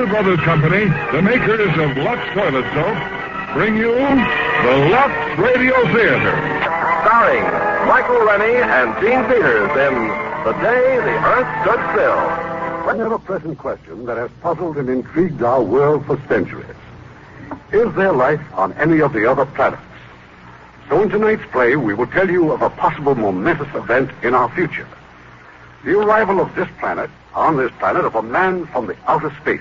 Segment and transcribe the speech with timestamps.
[0.00, 6.32] Lever Brothers Company, the makers of Lux Toilet Soap, bring you the Lux Radio Theater.
[7.04, 7.44] Starring
[7.86, 10.08] Michael Rennie and Jean Peters in
[10.44, 12.94] The Day the Earth Stood Still.
[12.94, 16.64] We have a present question that has puzzled and intrigued our world for centuries.
[17.70, 19.82] Is there life on any of the other planets?
[20.88, 24.48] So in tonight's play, we will tell you of a possible momentous event in our
[24.54, 24.88] future.
[25.84, 29.60] The arrival of this planet, on this planet, of a man from the outer space.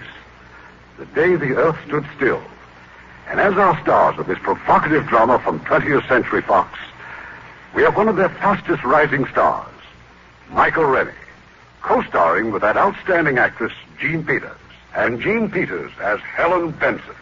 [1.00, 2.44] The day the Earth stood still.
[3.30, 6.78] And as our stars of this provocative drama from 20th Century Fox,
[7.74, 9.72] we have one of their fastest rising stars,
[10.52, 11.12] Michael Rennie,
[11.82, 14.58] co-starring with that outstanding actress, Jean Peters,
[14.94, 17.16] and Jean Peters as Helen Benson.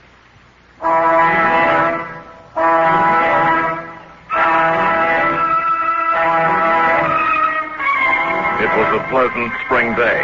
[8.58, 10.20] It was a pleasant spring day,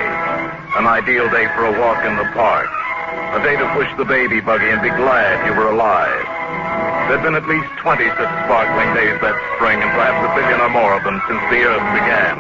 [0.76, 2.68] an ideal day for a walk in the park,
[3.34, 6.26] a day to push the baby buggy and be glad you were alive.
[7.10, 10.72] There'd been at least 20 such sparkling days that spring, and perhaps a billion or
[10.72, 12.40] more of them since the earth began.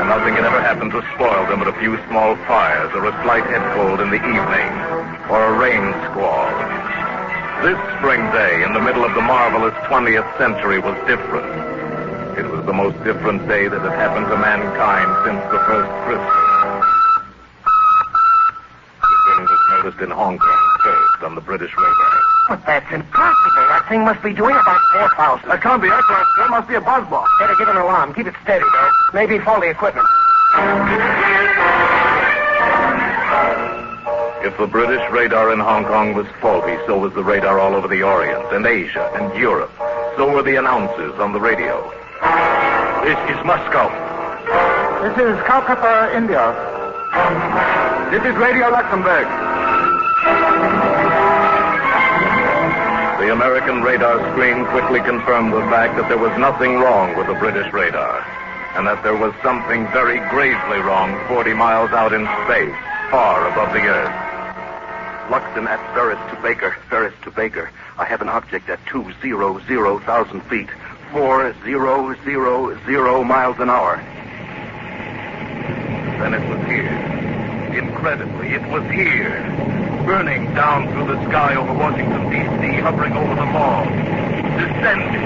[0.00, 3.14] And nothing had ever happened to spoil them but a few small fires, or a
[3.22, 4.70] slight head cold in the evening,
[5.28, 6.50] or a rain squall.
[7.62, 11.48] This spring day, in the middle of the marvelous 20th century, was different.
[12.36, 16.44] It was the most different day that had happened to mankind since the first Christmas.
[19.00, 22.20] The thing was noticed in Hong Kong first on the British radar.
[22.48, 23.64] But that's impossible.
[23.72, 24.80] That thing must be doing about
[25.16, 25.48] 4,000.
[25.48, 26.48] That can't be aircraft, sir.
[26.48, 27.24] Must be a buzz ball.
[27.40, 28.12] Better give an alarm.
[28.12, 28.90] Keep it steady, though.
[29.14, 30.06] Maybe faulty equipment.
[34.44, 37.88] If the British radar in Hong Kong was faulty, so was the radar all over
[37.88, 39.72] the Orient and Asia and Europe.
[40.16, 41.80] So were the announcers on the radio.
[43.08, 43.88] This is Moscow.
[45.00, 46.52] This is Calcutta, India.
[48.12, 49.63] This is Radio Luxembourg.
[53.24, 57.32] The American radar screen quickly confirmed the fact that there was nothing wrong with the
[57.32, 58.20] British radar,
[58.76, 62.76] and that there was something very gravely wrong 40 miles out in space,
[63.10, 64.12] far above the Earth.
[65.32, 66.76] Luxon at Ferris to Baker.
[66.90, 67.70] Ferris to Baker.
[67.96, 70.68] I have an object at 200,000 feet.
[71.10, 73.96] 4000 miles an hour.
[76.20, 76.92] Then it was here.
[77.72, 79.40] Incredibly, it was here.
[80.04, 83.84] Burning down through the sky over Washington, D.C., hovering over the mall.
[84.58, 85.24] Descending.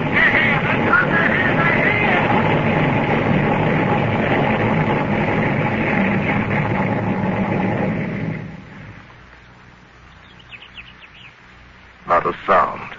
[12.06, 12.96] Not a sound.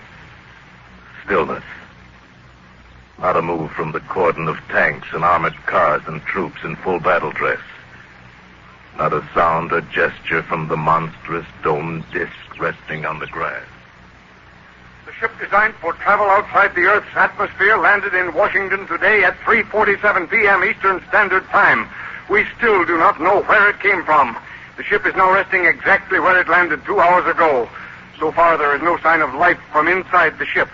[1.24, 1.64] Stillness.
[3.20, 7.00] Not a move from the cordon of tanks and armored cars and troops in full
[7.00, 7.62] battle dress.
[9.00, 13.66] Not a sound or gesture from the monstrous domed disk resting on the grass.
[15.06, 20.30] The ship designed for travel outside the Earth's atmosphere landed in Washington today at 3:47
[20.30, 20.66] p.m.
[20.66, 21.88] Eastern Standard Time.
[22.30, 24.36] We still do not know where it came from.
[24.76, 27.70] The ship is now resting exactly where it landed two hours ago.
[28.20, 30.68] So far, there is no sign of life from inside the ship.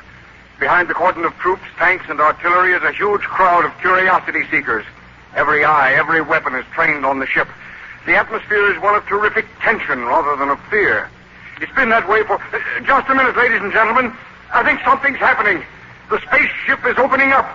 [0.59, 4.85] Behind the cordon of troops, tanks, and artillery is a huge crowd of curiosity seekers.
[5.35, 7.47] Every eye, every weapon is trained on the ship.
[8.05, 11.09] The atmosphere is one of terrific tension rather than of fear.
[11.59, 12.35] It's been that way for.
[12.35, 14.13] uh, just a minute, ladies and gentlemen.
[14.53, 15.63] I think something's happening.
[16.09, 17.49] The spaceship is opening up.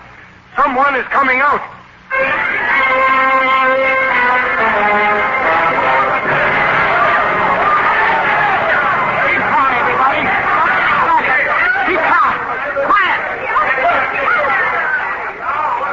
[0.56, 1.62] Someone is coming out.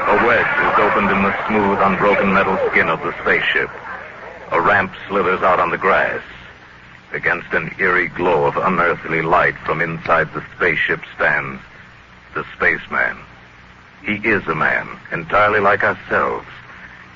[0.09, 3.69] A wedge is opened in the smooth, unbroken metal skin of the spaceship.
[4.51, 6.21] A ramp slithers out on the grass.
[7.11, 11.61] Against an eerie glow of unearthly light from inside the spaceship stands
[12.33, 13.17] the spaceman.
[14.03, 16.47] He is a man, entirely like ourselves.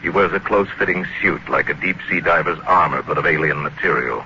[0.02, 4.26] He wears a close-fitting suit like a deep-sea diver's armor, but of alien material.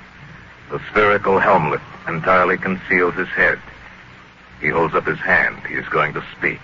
[0.72, 3.60] The spherical helmet entirely conceals his head.
[4.62, 5.58] He holds up his hand.
[5.68, 6.62] He is going to speak.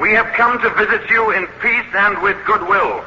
[0.00, 3.04] We have come to visit you in peace and with goodwill.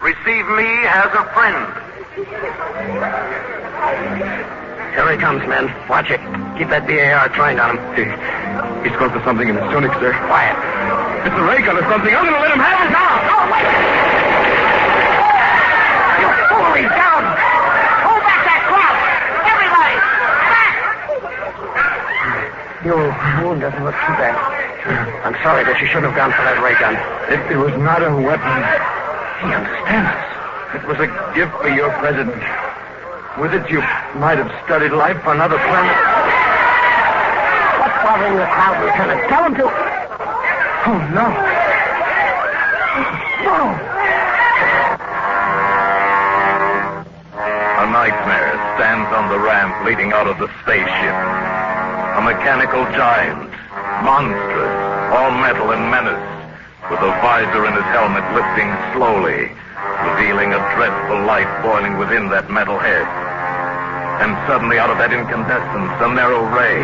[0.00, 1.83] Receive me as a friend.
[2.14, 2.22] Here
[5.10, 5.66] he comes, men.
[5.90, 6.22] Watch it.
[6.54, 8.06] Keep that BAR trained on him.
[8.86, 10.14] He's close for something in his tunic, sir.
[10.30, 10.54] Quiet.
[11.26, 12.14] It's a ray gun or something.
[12.14, 13.18] I'm going to let him have it now.
[13.34, 13.66] Oh, wait!
[16.22, 16.70] You fool!
[16.78, 17.26] He's down!
[18.06, 18.94] Hold back that crowd!
[19.50, 19.98] Everybody!
[20.54, 20.86] Back!
[22.86, 23.10] Your
[23.42, 24.38] wound doesn't look too bad.
[25.26, 26.94] I'm sorry that you shouldn't have gone for that ray gun.
[27.26, 28.54] It, it was not a weapon.
[29.42, 30.33] He understands us.
[30.74, 31.06] It was a
[31.38, 32.42] gift for your president.
[33.38, 33.78] With it, you
[34.18, 36.02] might have studied life on other planets.
[37.78, 39.22] What's bothering the crowd, Lieutenant?
[39.30, 39.70] Tell them to...
[39.70, 41.26] Oh, no.
[43.46, 43.58] No.
[47.78, 51.18] A nightmare stands on the ramp leading out of the spaceship.
[52.18, 53.50] A mechanical giant,
[54.02, 54.74] monstrous,
[55.14, 56.26] all metal and menace,
[56.90, 59.54] with a visor in his helmet lifting slowly,
[60.14, 63.06] revealing a dreadful light boiling within that metal head.
[64.22, 66.78] And suddenly, out of that incandescence, a narrow ray.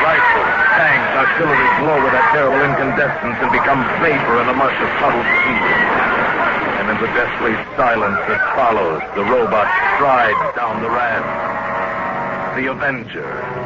[0.00, 4.90] Rifles, tanks, artillery glow with that terrible incandescence and become vapor in a mush of
[5.04, 5.66] puddled heat.
[6.80, 9.68] And in the deathly silence that follows, the robot
[10.00, 11.28] strides down the ramp.
[12.56, 13.65] The Avenger.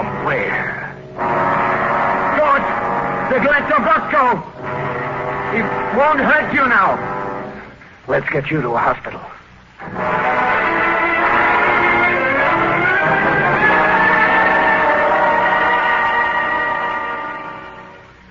[0.00, 0.96] From where?
[2.38, 2.68] George,
[3.28, 4.36] they've let your bus go.
[5.52, 5.60] He
[5.94, 6.96] won't hurt you now.
[8.08, 9.20] Let's get you to a hospital.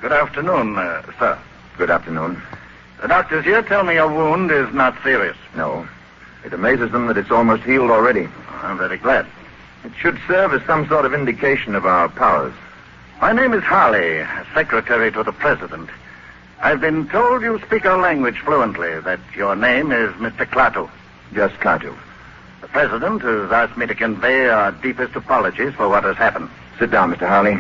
[0.01, 1.38] Good afternoon, uh, sir.
[1.77, 2.42] Good afternoon.
[3.00, 5.38] The doctors here tell me your wound is not serious.
[5.56, 5.88] No.
[6.44, 8.27] It amazes them that it's almost healed already.
[8.63, 9.27] I'm very glad.
[9.84, 12.54] It should serve as some sort of indication of our powers.
[13.22, 15.90] My name is Harley, secretary to the president.
[16.62, 20.46] I've been told you speak our language fluently, that your name is Mr.
[20.46, 20.90] Klaatu.
[21.34, 21.96] Just Klaatu.
[22.60, 26.50] The president has asked me to convey our deepest apologies for what has happened.
[26.78, 27.28] Sit down, Mr.
[27.28, 27.58] Harley.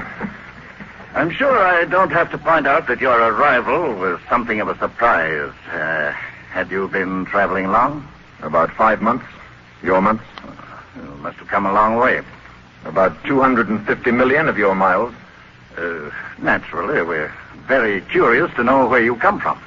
[1.13, 4.77] I'm sure I don't have to point out that your arrival was something of a
[4.77, 5.53] surprise.
[5.71, 6.11] Uh,
[6.51, 8.05] had you been traveling long?
[8.41, 9.25] About five months.
[9.81, 10.23] Your months?
[11.21, 12.21] Must have come a long way.
[12.85, 15.13] About 250 million of your miles.
[15.77, 16.09] Uh,
[16.39, 17.33] naturally, we're
[17.67, 19.59] very curious to know where you come from.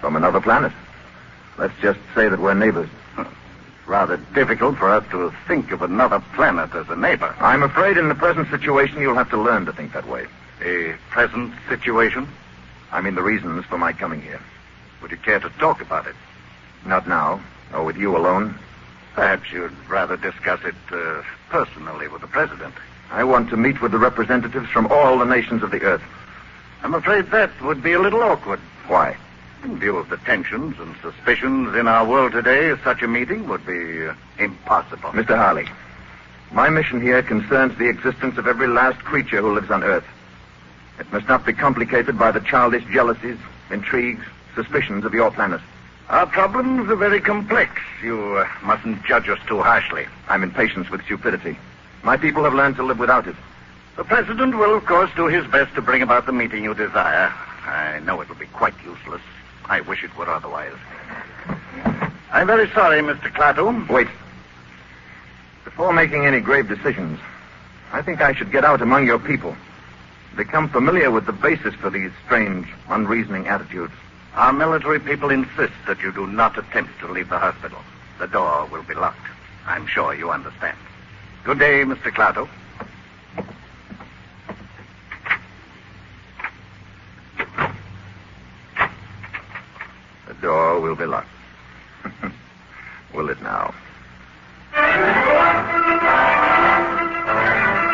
[0.00, 0.72] From another planet.
[1.58, 2.88] Let's just say that we're neighbors.
[3.86, 7.34] Rather difficult for us to think of another planet as a neighbor.
[7.40, 10.26] I'm afraid in the present situation you'll have to learn to think that way.
[10.64, 12.28] A present situation?
[12.92, 14.40] I mean the reasons for my coming here.
[15.02, 16.14] Would you care to talk about it?
[16.86, 17.40] Not now,
[17.74, 18.54] or with you alone.
[19.14, 22.74] Perhaps you'd rather discuss it uh, personally with the president.
[23.10, 26.02] I want to meet with the representatives from all the nations of the earth.
[26.82, 28.60] I'm afraid that would be a little awkward.
[28.88, 29.16] Why?
[29.64, 33.64] In view of the tensions and suspicions in our world today, such a meeting would
[33.66, 35.10] be uh, impossible.
[35.10, 35.36] Mr.
[35.36, 35.68] Harley,
[36.50, 40.06] my mission here concerns the existence of every last creature who lives on Earth.
[40.98, 43.38] It must not be complicated by the childish jealousies,
[43.70, 44.24] intrigues,
[44.54, 45.60] suspicions of your planet.
[46.08, 47.80] Our problems are very complex.
[48.02, 50.06] You uh, mustn't judge us too harshly.
[50.28, 51.56] I'm impatient with stupidity.
[52.02, 53.36] My people have learned to live without it.
[53.96, 57.32] The president will, of course, do his best to bring about the meeting you desire.
[57.64, 59.22] I know it will be quite useless.
[59.66, 60.74] I wish it were otherwise.
[62.32, 63.30] I'm very sorry, Mr.
[63.32, 63.88] Klaatu.
[63.88, 64.08] Wait.
[65.64, 67.20] Before making any grave decisions,
[67.92, 69.56] I think I should get out among your people.
[70.36, 73.92] Become familiar with the basis for these strange, unreasoning attitudes.
[74.34, 77.78] Our military people insist that you do not attempt to leave the hospital.
[78.18, 79.18] The door will be locked.
[79.66, 80.78] I'm sure you understand.
[81.44, 82.10] Good day, Mr.
[82.10, 82.48] Klaatu.
[90.28, 91.28] The door will be locked.
[93.14, 93.74] will it now?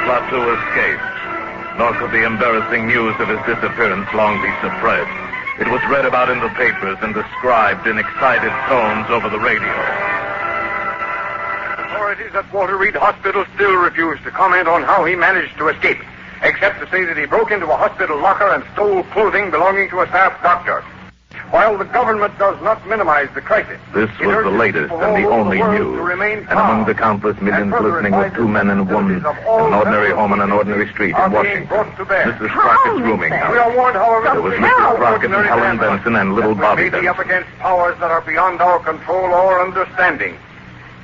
[0.04, 1.78] Klaatu escaped.
[1.78, 5.27] Nor could the embarrassing news of his disappearance long be suppressed.
[5.58, 9.74] It was read about in the papers and described in excited tones over the radio.
[11.82, 15.98] Authorities at Walter Reed Hospital still refuse to comment on how he managed to escape,
[16.42, 20.00] except to say that he broke into a hospital locker and stole clothing belonging to
[20.00, 20.84] a staff doctor.
[21.50, 25.58] While the government does not minimize the crisis, This was the latest and the only
[25.58, 26.46] world news.
[26.50, 30.10] And among the countless millions listening were two men and a woman in an ordinary
[30.12, 31.96] home on an ordinary street are in Washington.
[31.96, 32.26] to bear.
[32.26, 32.50] Mrs.
[32.50, 33.52] Crockett's rooming house.
[33.52, 34.96] We are warned, however, There was Mrs.
[34.96, 37.32] Crockett and ordinary Helen Benson and little that Bobby we may be up Benson.
[37.38, 40.36] against powers that are beyond our control or understanding.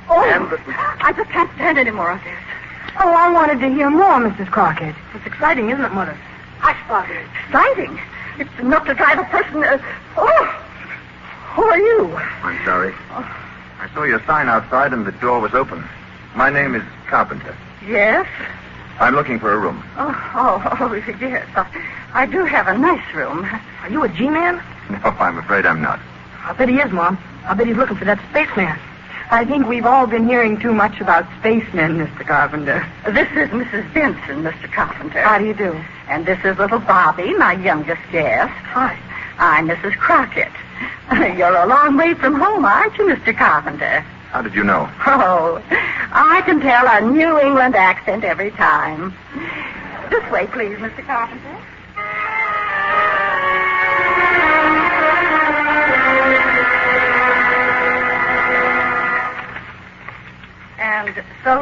[0.09, 2.37] Oh, And that we- I just can't stand any more of this.
[2.99, 4.51] Oh, I wanted to hear more, Mrs.
[4.51, 4.93] Crockett.
[5.15, 6.15] It's exciting, isn't it, Mother?
[6.61, 7.25] I thought it.
[7.47, 7.99] Exciting?
[8.37, 9.63] It's enough to drive a person.
[9.63, 9.77] Uh,
[10.17, 10.61] oh!
[11.55, 12.15] Who are you?
[12.43, 12.93] I'm sorry.
[13.09, 15.83] I saw your sign outside and the door was open.
[16.35, 17.55] My name is Carpenter.
[17.87, 18.27] Yes?
[18.99, 19.83] I'm looking for a room.
[19.97, 21.47] Oh, oh, oh yes.
[22.13, 23.45] I do have a nice room.
[23.81, 24.61] Are you a G-man?
[24.89, 25.99] No, I'm afraid I'm not.
[26.43, 27.17] I bet he is, Mom.
[27.45, 28.77] I bet he's looking for that spaceman.
[29.31, 32.25] I think we've all been hearing too much about spacemen, Mr.
[32.25, 32.85] Carpenter.
[33.05, 33.91] This is Mrs.
[33.93, 34.71] Benson, Mr.
[34.71, 35.21] Carpenter.
[35.21, 35.73] How do you do?
[36.07, 38.53] And this is little Bobby, my youngest guest.
[38.67, 38.97] Hi.
[39.37, 39.97] I'm Mrs.
[39.97, 40.51] Crockett.
[41.37, 43.35] You're a long way from home, aren't you, Mr.
[43.35, 44.01] Carpenter?
[44.31, 44.89] How did you know?
[45.05, 45.61] Oh,
[46.11, 49.13] I can tell a New England accent every time.
[50.09, 51.05] This way, please, Mr.
[51.05, 51.57] Carpenter.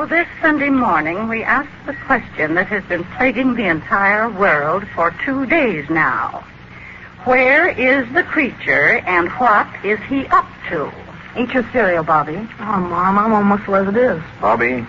[0.04, 4.86] So this Sunday morning, we asked the question that has been plaguing the entire world
[4.94, 6.44] for two days now.
[7.24, 10.92] Where is the creature and what is he up to?
[11.40, 12.36] Eat your cereal, Bobby.
[12.36, 14.22] Oh, Mom, I'm almost as it is.
[14.42, 14.86] Bobby,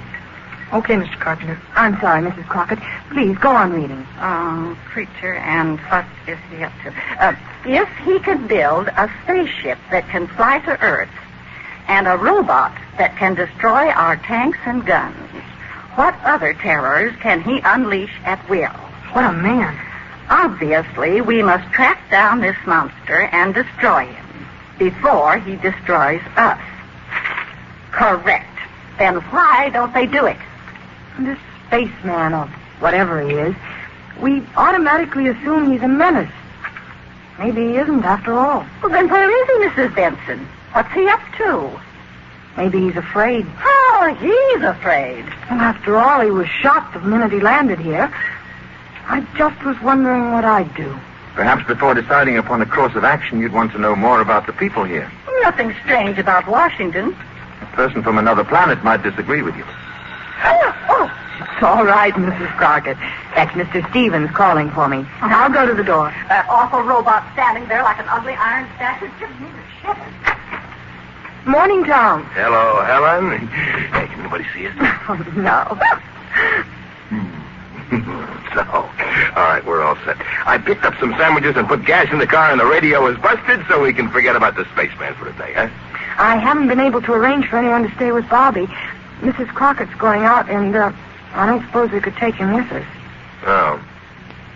[0.73, 1.21] Okay, Mr.
[1.21, 1.61] Carpenter.
[1.77, 2.49] I'm sorry, Mrs.
[2.49, 2.81] Crockett.
[3.13, 4.05] Please, go on reading.
[4.19, 6.93] Um, creature and what is he up to?
[7.25, 11.11] Uh, if he could build a spaceship that can fly to Earth
[11.87, 15.17] and a robot that can destroy our tanks and guns,
[15.95, 18.69] what other terrors can he unleash at will?
[19.13, 19.79] What a man.
[20.29, 24.47] Obviously, we must track down this monster and destroy him
[24.79, 26.61] before he destroys us.
[27.93, 28.59] Correct.
[28.99, 30.37] Then why don't they do it?
[31.19, 32.47] This spaceman, or
[32.81, 33.55] whatever he is,
[34.21, 36.33] we automatically assume he's a menace.
[37.39, 38.67] Maybe he isn't after all.
[38.83, 39.95] Well, then where is he, Mrs.
[39.95, 40.47] Benson?
[40.73, 41.81] What's he up to?
[42.57, 43.47] Maybe he's afraid.
[43.65, 45.25] Oh, he's afraid.
[45.51, 48.13] Well, after all, he was shot the minute he landed here.
[49.07, 50.97] I just was wondering what I'd do.
[51.35, 54.53] perhaps before deciding upon a course of action, you'd want to know more about the
[54.53, 55.11] people here.
[55.43, 57.15] Nothing strange about Washington.
[57.61, 59.65] A person from another planet might disagree with you.
[60.45, 61.21] Oh, oh.
[61.41, 62.57] It's all right, Mrs.
[62.57, 62.97] Crockett.
[63.35, 63.89] That's Mr.
[63.91, 65.05] Stevens calling for me.
[65.21, 66.15] I'll go to the door.
[66.29, 70.15] That awful robot standing there like an ugly iron statue just gives me the shivers.
[71.47, 72.25] Morning, Tom.
[72.33, 73.47] Hello, Helen.
[73.49, 74.75] Hey, can anybody see us?
[75.07, 75.77] Oh, no.
[78.55, 80.17] so, all right, we're all set.
[80.47, 83.19] I picked up some sandwiches and put gas in the car, and the radio is
[83.19, 85.69] busted, so we can forget about the spaceman for a day, huh?
[86.17, 88.67] I haven't been able to arrange for anyone to stay with Bobby.
[89.21, 89.49] Mrs.
[89.49, 90.91] Crockett's going out, and uh,
[91.35, 92.87] I don't suppose we could take him with us.
[93.45, 93.85] Oh,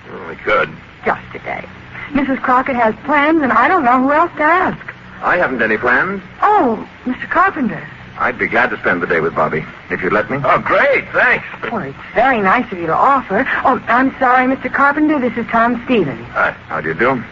[0.09, 0.71] well, we could.
[1.05, 1.69] Just today.
[2.13, 2.41] Mrs.
[2.41, 4.88] Crockett has plans, and I don't know who else to ask.
[5.23, 6.23] I haven't any plans.
[6.43, 7.29] Oh, Mr.
[7.29, 7.87] Carpenter.
[8.19, 10.39] I'd be glad to spend the day with Bobby, if you'd let me.
[10.43, 11.47] Oh, great, thanks.
[11.71, 13.45] Well, it's very nice of you to offer.
[13.65, 14.73] Oh, I'm sorry, Mr.
[14.73, 15.21] Carpenter.
[15.21, 16.25] This is Tom Stevens.
[16.29, 16.51] Hi.
[16.51, 17.23] How do you do?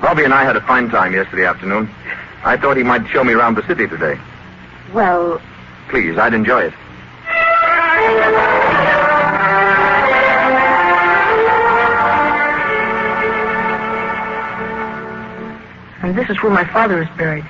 [0.00, 1.90] Bobby and I had a fine time yesterday afternoon.
[2.42, 4.18] I thought he might show me around the city today.
[4.94, 5.40] Well,
[5.90, 6.74] Please, I'd enjoy it.
[16.02, 17.44] And this is where my father is buried.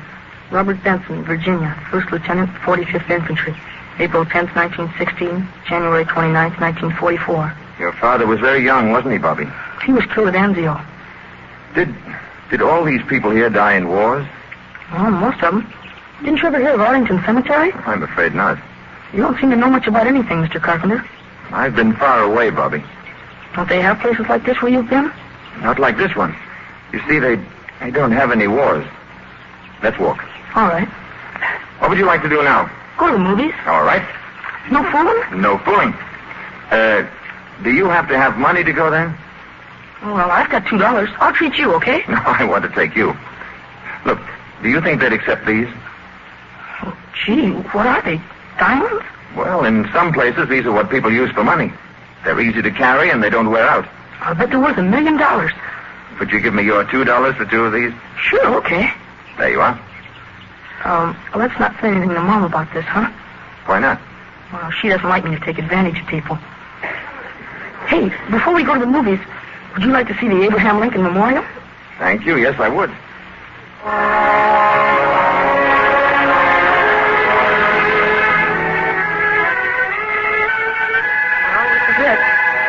[0.50, 3.54] Robert Benson, Virginia, First Lieutenant, 45th Infantry.
[3.98, 7.54] April 10th, 1916, January 29th, 1944.
[7.78, 9.46] Your father was very young, wasn't he, Bobby?
[9.84, 10.82] He was killed at Anzio.
[11.74, 11.94] Did
[12.50, 14.26] did all these people here die in wars?
[14.92, 15.72] Well, most of them.
[16.20, 17.72] Didn't you ever hear of Arlington Cemetery?
[17.72, 18.58] I'm afraid not.
[19.12, 20.60] You don't seem to know much about anything, Mr.
[20.60, 21.04] Carpenter.
[21.52, 22.82] I've been far away, Bobby.
[23.54, 25.12] Don't they have places like this where you've been?
[25.60, 26.34] Not like this one.
[26.92, 27.36] You see, they
[27.80, 28.86] they don't have any wars.
[29.82, 30.22] Let's walk.
[30.54, 30.88] All right.
[31.78, 32.70] What would you like to do now?
[32.98, 33.54] Go to the movies.
[33.66, 34.02] All right.
[34.70, 35.40] No fooling?
[35.40, 35.94] No fooling.
[36.70, 37.08] Uh,
[37.62, 39.16] do you have to have money to go there?
[40.02, 41.08] Well, I've got two dollars.
[41.18, 42.04] I'll treat you, okay?
[42.08, 43.16] No, I want to take you.
[44.04, 44.18] Look,
[44.62, 45.68] do you think they'd accept these?
[46.82, 48.20] Oh, gee, what are they?
[48.58, 49.04] Diamonds?
[49.36, 51.72] Well, in some places, these are what people use for money.
[52.24, 53.86] They're easy to carry and they don't wear out.
[54.20, 55.52] I'll bet they're worth a million dollars.
[56.20, 57.92] Would you give me your two dollars for two of these?
[58.20, 58.92] Sure, okay.
[59.38, 59.80] There you are.
[60.84, 63.10] Um, let's not say anything to Mom about this, huh?
[63.64, 63.98] Why not?
[64.52, 66.36] Well, she doesn't like me to take advantage of people.
[67.86, 69.18] Hey, before we go to the movies,
[69.72, 71.44] would you like to see the Abraham Lincoln Memorial?
[71.98, 72.36] Thank you.
[72.36, 72.90] Yes, I would.
[81.50, 82.20] Well, this is it.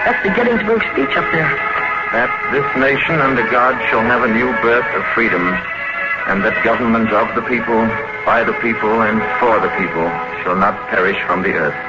[0.05, 1.70] That's the Gettysburg speech up there.
[2.11, 5.47] That this nation under God shall have a new birth of freedom,
[6.27, 7.87] and that government of the people,
[8.27, 10.03] by the people, and for the people
[10.43, 11.79] shall not perish from the earth.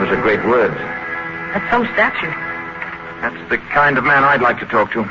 [0.00, 0.72] Those are great words.
[1.52, 2.32] That's some statue.
[3.20, 5.04] That's the kind of man I'd like to talk to.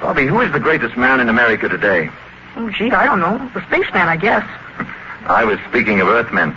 [0.00, 2.10] Bobby, who is the greatest man in America today?
[2.56, 3.38] Oh, gee, I don't know.
[3.54, 4.42] The spaceman, I guess.
[5.26, 6.56] I was speaking of Earthmen.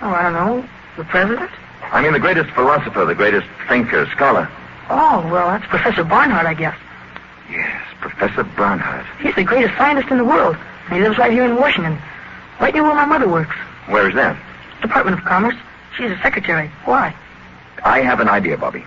[0.00, 0.66] Oh, I don't know.
[0.96, 1.50] The president?
[1.92, 4.48] I mean the greatest philosopher, the greatest thinker, scholar.
[4.90, 6.76] Oh, well, that's Professor Barnhart, I guess.
[7.50, 9.06] Yes, Professor Barnhart.
[9.20, 10.56] He's the greatest scientist in the world.
[10.86, 11.98] And he lives right here in Washington.
[12.60, 13.56] Right near where my mother works.
[13.86, 14.36] Where is that?
[14.82, 15.56] Department of Commerce.
[15.96, 16.70] She's a secretary.
[16.84, 17.14] Why?
[17.84, 18.84] I have an idea, Bobby.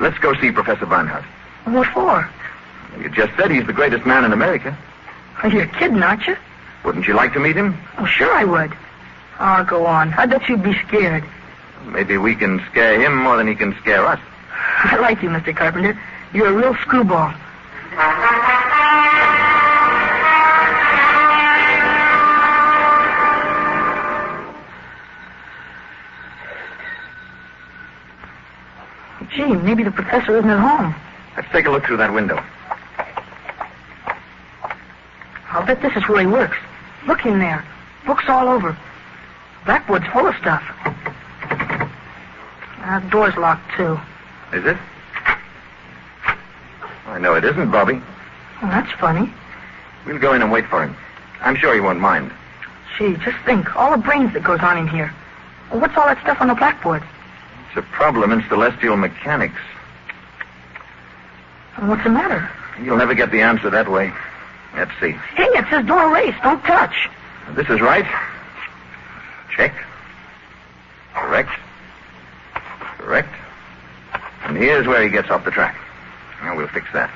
[0.00, 1.24] Let's go see Professor Barnhart.
[1.64, 2.28] What for?
[2.98, 4.76] You just said he's the greatest man in America.
[5.42, 6.36] Are You're kidding, aren't you?
[6.84, 7.76] Wouldn't you like to meet him?
[7.98, 8.72] Oh, sure I would.
[9.38, 10.14] Oh, go on.
[10.14, 11.24] I bet you'd be scared.
[11.84, 14.20] Maybe we can scare him more than he can scare us.
[14.84, 15.56] I like you, Mr.
[15.56, 15.98] Carpenter.
[16.32, 17.32] You're a real screwball.
[29.34, 30.94] Gee, maybe the professor isn't at home.
[31.36, 32.42] Let's take a look through that window.
[35.50, 36.56] I'll bet this is where he works.
[37.06, 37.64] Look in there.
[38.06, 38.76] Books all over.
[39.64, 40.62] Blackboard's full of stuff.
[42.80, 43.98] That door's locked, too.
[44.56, 44.78] Is it?
[47.06, 48.00] I know it isn't, Bobby.
[48.62, 49.30] Well, that's funny.
[50.06, 50.96] We'll go in and wait for him.
[51.42, 52.32] I'm sure he won't mind.
[52.96, 53.76] Gee, just think.
[53.76, 55.12] All the brains that goes on in here.
[55.70, 57.02] What's all that stuff on the blackboard?
[57.68, 59.60] It's a problem in celestial mechanics.
[61.78, 62.50] What's the matter?
[62.82, 64.10] You'll never get the answer that way.
[64.74, 65.10] Let's see.
[65.34, 66.34] Hey, it says don't erase.
[66.42, 67.10] Don't touch.
[67.50, 68.06] This is right.
[69.54, 69.74] Check.
[71.12, 71.50] Correct.
[72.98, 73.28] Correct.
[74.46, 75.76] And here's where he gets off the track.
[76.42, 77.10] Now we'll fix that.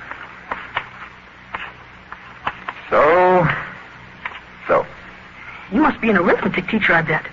[2.91, 3.47] So.
[4.67, 4.85] So.
[5.73, 7.25] You must be an arithmetic teacher, I bet.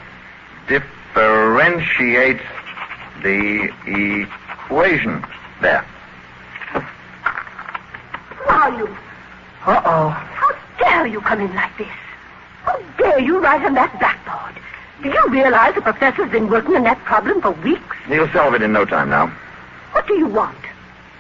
[0.68, 2.40] Differentiate
[3.24, 5.26] the equation.
[5.62, 5.82] There.
[8.30, 8.88] Who are you?
[9.66, 10.10] Uh-oh.
[10.10, 11.88] How dare you come in like this?
[12.64, 14.62] How dare you write on that blackboard?
[15.02, 17.98] Do you realize the professor's been working on that problem for weeks?
[18.08, 19.36] He'll solve it in no time now.
[20.08, 20.58] What do you want?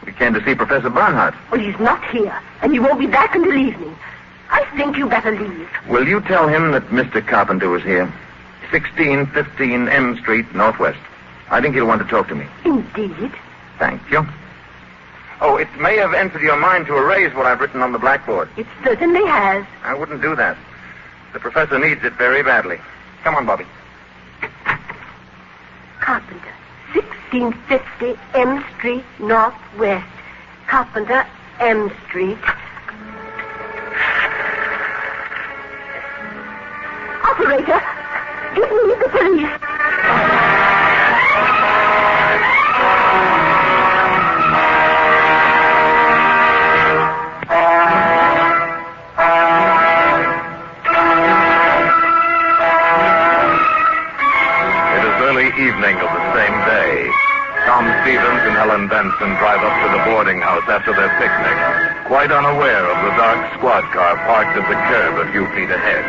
[0.05, 1.35] We came to see Professor Barnhart.
[1.51, 3.93] Well, he's not here, and he won't be back until evening.
[4.49, 5.67] I think you better leave.
[5.89, 7.21] Will you tell him that Mr.
[7.27, 8.05] Carpenter was here?
[8.71, 10.99] 1615 M Street, Northwest.
[11.51, 12.45] I think he'll want to talk to me.
[12.63, 13.33] Indeed.
[13.77, 14.25] Thank you.
[15.41, 18.47] Oh, it may have entered your mind to erase what I've written on the blackboard.
[18.55, 19.65] It certainly has.
[19.83, 20.57] I wouldn't do that.
[21.33, 22.79] The professor needs it very badly.
[23.25, 23.65] Come on, Bobby.
[25.99, 26.53] Carpenter,
[27.31, 30.07] 1650 M Street, Northwest.
[30.67, 31.25] Carpenter,
[31.59, 32.37] M Street.
[37.23, 37.81] Operator,
[38.55, 40.56] give me the police.
[58.77, 63.17] And Benson drive up to the boarding house after their picnic, quite unaware of the
[63.17, 66.05] dark squad car parked at the curb a few feet ahead.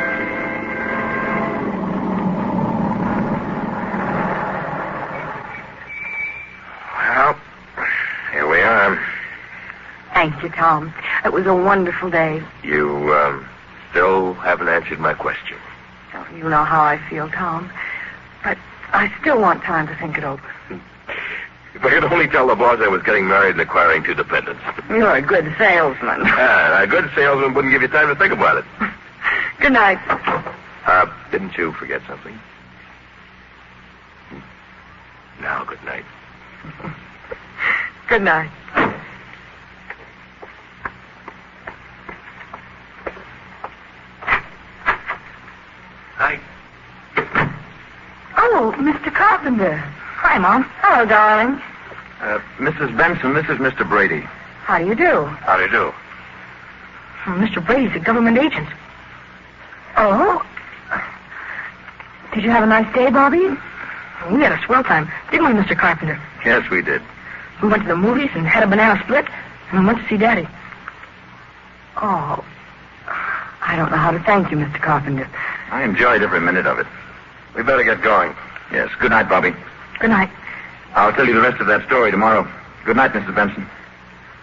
[6.94, 7.40] Well,
[8.32, 9.02] here we are.
[10.12, 10.92] Thank you, Tom.
[11.24, 12.42] It was a wonderful day.
[12.62, 13.48] You, um,
[13.90, 15.56] still haven't answered my question.
[16.12, 17.70] Oh, you know how I feel, Tom.
[18.44, 18.58] But
[18.92, 20.42] I still want time to think it over.
[21.74, 24.60] If I could only tell the boss I was getting married and acquiring two dependents.
[24.88, 26.22] You're a good salesman.
[26.24, 28.64] Ah, a good salesman wouldn't give you time to think about it.
[29.60, 29.98] Good night.
[30.86, 32.38] Uh, didn't you forget something?
[35.40, 36.04] Now, good night.
[38.08, 38.50] Good night.
[46.18, 46.40] Night.
[48.36, 49.12] Oh, Mr.
[49.12, 49.84] Carpenter.
[50.20, 50.64] Hi, Mom.
[50.82, 51.60] Hello, darling.
[52.20, 52.96] Uh, Mrs.
[52.96, 53.88] Benson, this is Mr.
[53.88, 54.22] Brady.
[54.64, 55.24] How do you do?
[55.46, 55.92] How do you do?
[57.26, 57.64] Oh, Mr.
[57.64, 58.68] Brady's a government agent.
[59.96, 60.44] Oh?
[62.34, 63.46] Did you have a nice day, Bobby?
[64.32, 65.78] We had a swell time, didn't we, Mr.
[65.78, 66.20] Carpenter?
[66.44, 67.00] Yes, we did.
[67.62, 69.24] We went to the movies and had a banana split,
[69.70, 70.48] and we went to see Daddy.
[71.96, 72.44] Oh,
[73.62, 74.82] I don't know how to thank you, Mr.
[74.82, 75.28] Carpenter.
[75.70, 76.86] I enjoyed every minute of it.
[77.54, 78.34] We better get going.
[78.72, 79.54] Yes, good night, Bobby.
[80.00, 80.30] Good night.
[80.94, 82.48] I'll tell you the rest of that story tomorrow.
[82.84, 83.34] Good night, Mrs.
[83.34, 83.66] Benson.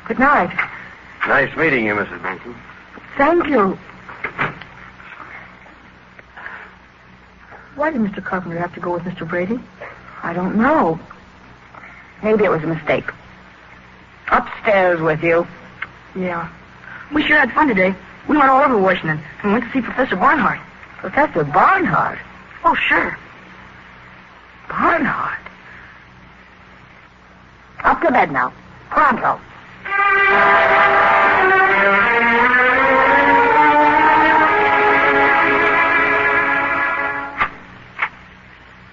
[0.08, 0.54] Good night.
[1.28, 2.22] Nice meeting you, Mrs.
[2.22, 2.56] Benson.
[3.18, 3.78] Thank you.
[7.76, 8.24] Why did Mr.
[8.24, 9.28] Carpenter have to go with Mr.
[9.28, 9.60] Brady?
[10.24, 11.00] I don't know.
[12.24, 13.06] Maybe it was a mistake.
[14.32, 15.48] Upstairs with you.
[16.16, 16.50] Yeah.
[17.14, 17.94] We sure had fun today.
[18.28, 20.60] We went all over Washington and went to see Professor Barnhart.
[20.98, 22.20] Professor Barnhart?
[22.64, 23.18] Oh, sure.
[24.70, 25.45] Barnhart?
[27.86, 28.52] Up to bed now.
[28.90, 29.40] Pronto.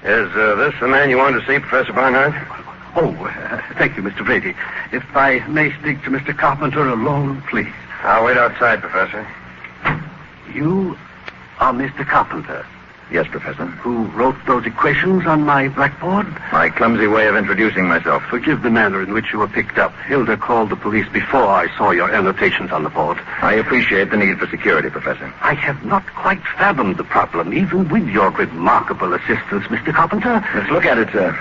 [0.05, 2.35] Is uh, this the man you wanted to see, Professor Barnhart?
[2.97, 4.25] Oh, uh, thank you, Mr.
[4.27, 4.55] Brady.
[4.93, 6.37] If I may speak to Mr.
[6.37, 7.73] Carpenter alone, please.
[8.03, 9.27] I'll wait outside, Professor.
[10.53, 10.99] You
[11.61, 12.07] are Mr.
[12.07, 12.67] Carpenter,
[13.13, 13.67] Yes, Professor.
[13.67, 16.27] who wrote those equations on my blackboard?
[16.51, 18.23] My clumsy way of introducing myself.
[18.31, 19.95] Forgive the manner in which you were picked up.
[20.07, 23.19] Hilda called the police before I saw your annotations on the board.
[23.43, 25.31] I appreciate the need for security, Professor.
[25.43, 29.93] I have not quite fathomed the problem, even with your remarkable assistance, Mr.
[29.93, 30.43] Carpenter.
[30.55, 31.39] Let's look at it, sir.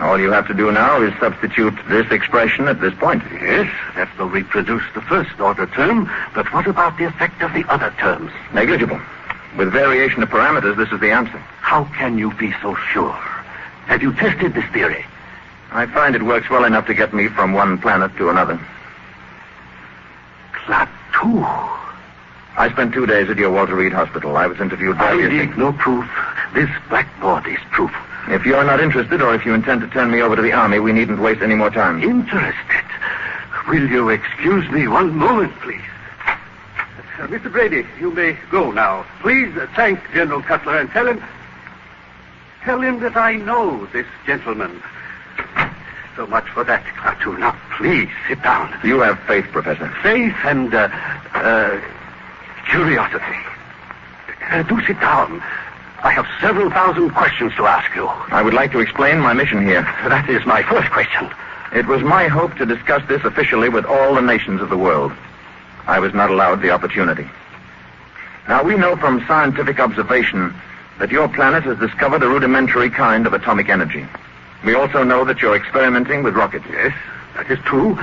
[0.00, 3.24] All you have to do now is substitute this expression at this point.
[3.32, 7.64] Yes, that will reproduce the first order term, but what about the effect of the
[7.68, 8.30] other terms?
[8.54, 9.00] Negligible.
[9.56, 11.38] With variation of parameters, this is the answer.
[11.60, 13.14] How can you be so sure?
[13.86, 15.04] Have you tested this theory?
[15.70, 18.60] I find it works well enough to get me from one planet to another.
[20.52, 21.76] Klaatu.
[22.58, 24.36] I spent two days at your Walter Reed Hospital.
[24.36, 25.12] I was interviewed by...
[25.12, 26.08] I need no proof.
[26.54, 27.92] This blackboard is proof.
[28.28, 30.80] If you're not interested, or if you intend to turn me over to the Army,
[30.80, 32.02] we needn't waste any more time.
[32.02, 32.84] Interested.
[33.68, 35.80] Will you excuse me one moment, please?
[37.18, 37.50] Uh, Mr.
[37.50, 39.06] Brady, you may go now.
[39.20, 41.22] Please uh, thank General Cutler and tell him.
[42.62, 44.82] Tell him that I know this gentleman.
[46.14, 47.38] So much for that, Klaatu.
[47.38, 48.78] Now, please sit down.
[48.84, 49.88] You have faith, Professor.
[50.02, 50.90] Faith and uh,
[51.32, 51.80] uh,
[52.68, 53.24] curiosity.
[54.50, 55.40] Uh, do sit down.
[56.02, 58.06] I have several thousand questions to ask you.
[58.06, 59.82] I would like to explain my mission here.
[60.06, 61.30] That is my first question.
[61.72, 65.12] It was my hope to discuss this officially with all the nations of the world.
[65.86, 67.28] I was not allowed the opportunity.
[68.48, 70.54] Now, we know from scientific observation
[70.98, 74.06] that your planet has discovered a rudimentary kind of atomic energy.
[74.64, 76.64] We also know that you're experimenting with rockets.
[76.70, 76.96] Yes,
[77.34, 77.96] that is true.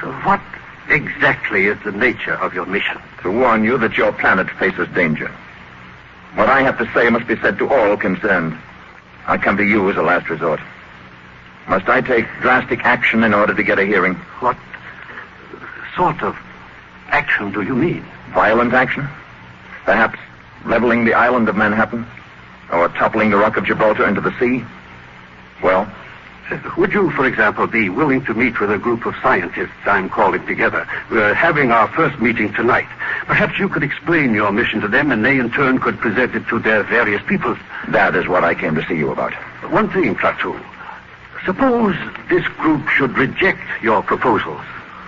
[0.00, 0.40] So what
[0.88, 2.98] exactly is the nature of your mission?
[3.22, 5.30] To warn you that your planet faces danger.
[6.34, 8.58] What I have to say must be said to all concerned.
[9.26, 10.60] I come to you as a last resort.
[11.68, 14.14] Must I take drastic action in order to get a hearing?
[14.40, 14.56] What
[15.96, 16.36] sort of
[17.08, 18.04] action do you mean?
[18.32, 19.08] Violent action?
[19.84, 20.18] Perhaps
[20.64, 22.06] leveling the island of Manhattan?
[22.72, 24.64] Or toppling the Rock of Gibraltar into the sea?
[25.62, 25.90] Well,
[26.76, 30.46] Would you, for example, be willing to meet with a group of scientists I'm calling
[30.46, 30.86] together?
[31.10, 32.86] We're having our first meeting tonight.
[33.26, 36.46] Perhaps you could explain your mission to them, and they in turn could present it
[36.48, 37.58] to their various peoples.
[37.88, 39.32] that is what I came to see you about.
[39.72, 40.60] One thing, Klaatu.
[41.44, 41.96] Suppose
[42.28, 44.60] this group should reject your proposals.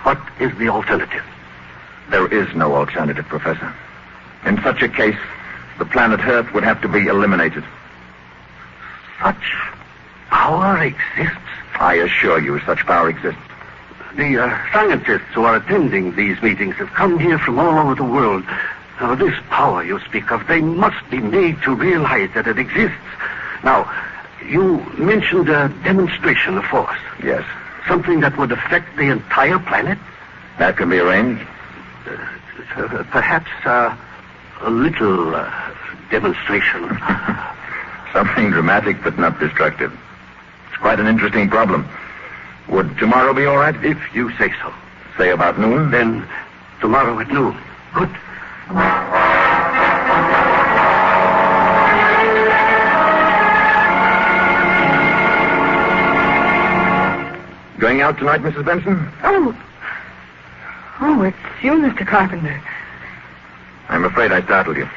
[0.03, 1.23] What is the alternative?
[2.09, 3.73] There is no alternative, Professor.
[4.45, 5.17] In such a case,
[5.77, 7.63] the planet Earth would have to be eliminated.
[9.21, 9.43] Such
[10.29, 11.37] power exists?
[11.79, 13.39] I assure you, such power exists.
[14.15, 18.03] The uh, scientists who are attending these meetings have come here from all over the
[18.03, 18.43] world.
[18.99, 22.97] Now, this power you speak of, they must be made to realize that it exists.
[23.63, 23.89] Now,
[24.45, 26.97] you mentioned a demonstration of force.
[27.23, 27.43] Yes,
[27.87, 29.97] Something that would affect the entire planet?
[30.59, 31.41] that can be arranged.
[32.09, 33.95] Uh, perhaps uh,
[34.61, 35.73] a little uh,
[36.09, 36.89] demonstration.
[38.13, 39.93] Something dramatic but not destructive.
[40.69, 41.87] It's quite an interesting problem.
[42.69, 43.75] Would tomorrow be all right?
[43.83, 44.73] If you say so.
[45.17, 45.91] Say about noon?
[45.91, 46.27] Then
[46.81, 47.55] tomorrow at noon.
[47.93, 48.09] Good.
[57.79, 58.65] Going out tonight, Mrs.
[58.65, 59.09] Benson?
[59.23, 59.55] Oh.
[61.01, 62.05] Oh, it's you, Mr.
[62.05, 62.61] Carpenter.
[63.87, 64.89] I'm afraid I startled you.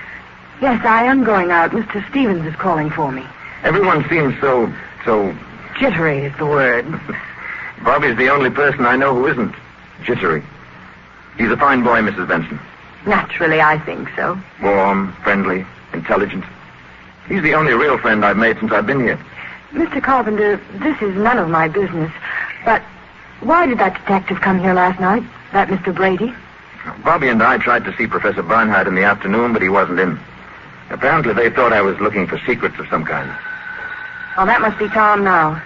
[0.61, 1.71] Yes, I am going out.
[1.71, 2.09] Mr.
[2.11, 3.25] Stevens is calling for me.
[3.63, 4.73] Everyone seems so,
[5.05, 5.37] so.
[5.79, 6.85] Jittery is the word.
[7.85, 9.55] Bobby's the only person I know who isn't
[10.05, 10.43] jittery.
[11.39, 12.29] He's a fine boy, Mrs.
[12.29, 12.59] Benson.
[13.07, 14.39] Naturally, I think so.
[14.61, 16.45] Warm, friendly, intelligent.
[17.29, 19.19] He's the only real friend I've made since I've been here.
[19.73, 20.03] Mr.
[20.03, 22.13] Carpenter, this is none of my business.
[22.65, 22.83] But
[23.41, 25.23] why did that detective come here last night?
[25.53, 25.95] That Mr.
[25.95, 26.33] Brady?
[27.05, 30.19] Bobby and I tried to see Professor Barnhart in the afternoon, but he wasn't in.
[30.91, 33.31] Apparently, they thought I was looking for secrets of some kind.
[34.37, 35.63] Oh, that must be Tom now.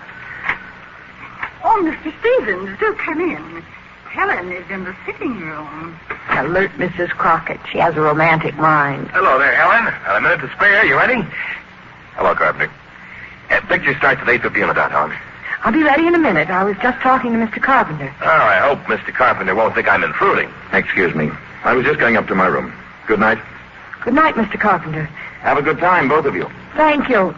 [1.64, 2.12] Oh, Mr.
[2.20, 3.62] Stevens, do come in.
[4.10, 5.98] Helen is in the sitting room.
[6.30, 7.10] Alert Mrs.
[7.10, 7.60] Crockett.
[7.70, 9.08] She has a romantic mind.
[9.10, 9.92] Hello there, Helen.
[10.04, 10.84] Got a minute to spare.
[10.84, 11.22] You ready?
[12.14, 12.72] Hello, Carpenter.
[13.50, 15.12] Uh, picture starts at 8.50 on the dot, Helen.
[15.62, 16.48] I'll be ready in a minute.
[16.50, 17.60] I was just talking to Mr.
[17.62, 18.14] Carpenter.
[18.20, 19.12] Oh, I hope Mr.
[19.12, 20.50] Carpenter won't think I'm intruding.
[20.72, 21.30] Excuse me.
[21.64, 22.72] I was just going up to my room.
[23.06, 23.38] Good night.
[24.02, 24.60] Good night, Mr.
[24.60, 25.04] Carpenter.
[25.40, 26.48] Have a good time, both of you.
[26.76, 27.34] Thank you.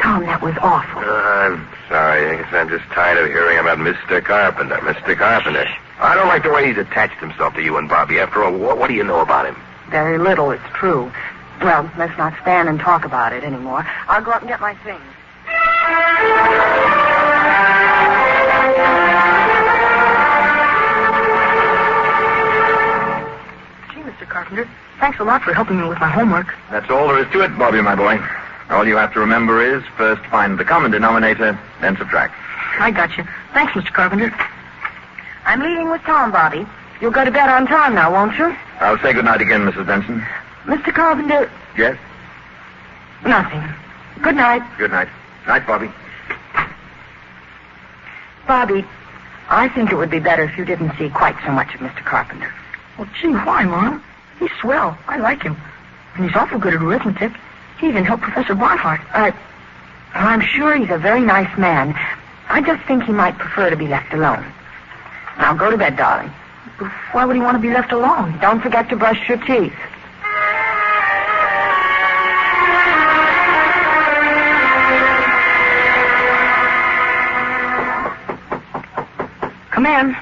[0.00, 1.00] Tom, that was awful.
[1.00, 2.30] Uh, I'm sorry.
[2.30, 4.24] I guess I'm just tired of hearing about Mr.
[4.24, 4.76] Carpenter.
[4.76, 5.16] Mr.
[5.16, 5.66] Carpenter.
[5.98, 8.20] I don't like the way he's attached himself to you and Bobby.
[8.20, 9.56] After all, what, what do you know about him?
[9.90, 11.10] Very little, it's true.
[11.60, 13.84] Well, let's not stand and talk about it anymore.
[14.06, 15.02] I'll go up and get my things.
[24.38, 24.68] Carpenter,
[25.00, 26.54] thanks a lot for helping me with my homework.
[26.70, 28.20] That's all there is to it, Bobby, my boy.
[28.70, 32.36] All you have to remember is first find the common denominator, then subtract.
[32.78, 33.24] I got you.
[33.52, 33.92] Thanks, Mr.
[33.92, 34.32] Carpenter.
[35.44, 36.64] I'm leaving with Tom, Bobby.
[37.00, 38.54] You'll go to bed on time now, won't you?
[38.78, 39.84] I'll say good night again, Mrs.
[39.88, 40.24] Benson.
[40.66, 40.94] Mr.
[40.94, 41.98] Carpenter, Yes?
[43.26, 43.64] nothing.
[44.22, 44.62] Good night.
[44.78, 45.08] Good night.
[45.48, 45.90] Night, Bobby.
[48.46, 48.84] Bobby,
[49.48, 52.04] I think it would be better if you didn't see quite so much of Mr.
[52.04, 52.52] Carpenter.
[52.96, 54.04] Well, gee, why, Mom?
[54.38, 54.96] He's swell.
[55.06, 55.56] I like him.
[56.14, 57.32] And he's awful good at arithmetic.
[57.80, 59.00] He even helped Professor Barnhart.
[59.12, 59.32] Uh,
[60.14, 61.94] I'm sure he's a very nice man.
[62.48, 64.44] I just think he might prefer to be left alone.
[65.38, 66.30] Now go to bed, darling.
[67.12, 68.38] Why would he want to be left alone?
[68.40, 69.72] Don't forget to brush your teeth.
[79.70, 80.16] Come in.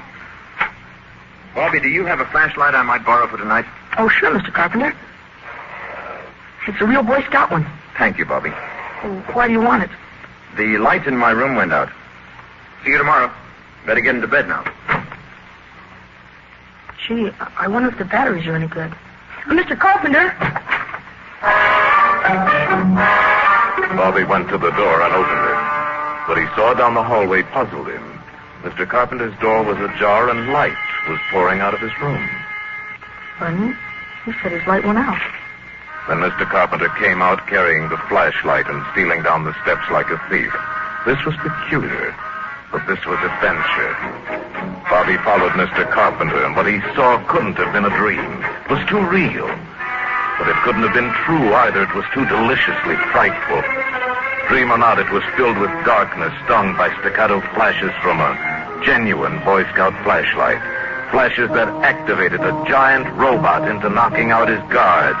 [1.55, 3.65] Bobby, do you have a flashlight I might borrow for tonight?
[3.97, 4.53] Oh, sure, Mr.
[4.53, 4.95] Carpenter.
[6.67, 7.65] It's a real Boy Scout one.
[7.97, 8.49] Thank you, Bobby.
[9.33, 9.89] Why do you want it?
[10.55, 11.89] The light in my room went out.
[12.83, 13.31] See you tomorrow.
[13.85, 14.63] Better get into bed now.
[17.07, 18.91] Gee, I wonder if the batteries are any good.
[18.91, 19.79] Uh, Mr.
[19.79, 20.35] Carpenter!
[23.95, 26.27] Bobby went to the door and opened it.
[26.27, 28.19] What he saw down the hallway puzzled him.
[28.61, 28.87] Mr.
[28.87, 30.75] Carpenter's door was ajar and light
[31.07, 32.29] was pouring out of his room.
[33.39, 33.73] Funny.
[34.27, 35.23] He said his light went out.
[36.11, 36.43] Then Mr.
[36.51, 40.51] Carpenter came out carrying the flashlight and stealing down the steps like a thief.
[41.07, 42.11] This was peculiar,
[42.67, 43.95] but this was adventure.
[44.91, 45.87] Bobby followed Mr.
[45.95, 48.43] Carpenter, and what he saw couldn't have been a dream.
[48.67, 49.47] It was too real.
[50.35, 51.87] But it couldn't have been true either.
[51.87, 53.63] It was too deliciously frightful.
[54.51, 58.35] Dream or not, it was filled with darkness, stung by staccato flashes from a
[58.83, 60.59] genuine Boy Scout flashlight.
[61.11, 65.19] Flashes that activated a giant robot into knocking out his guards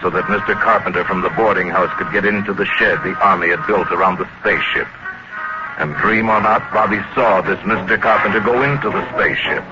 [0.00, 0.54] so that Mr.
[0.60, 4.18] Carpenter from the boarding house could get into the shed the Army had built around
[4.18, 4.88] the spaceship.
[5.78, 8.00] And dream or not, Bobby saw this Mr.
[8.00, 9.62] Carpenter go into the spaceship.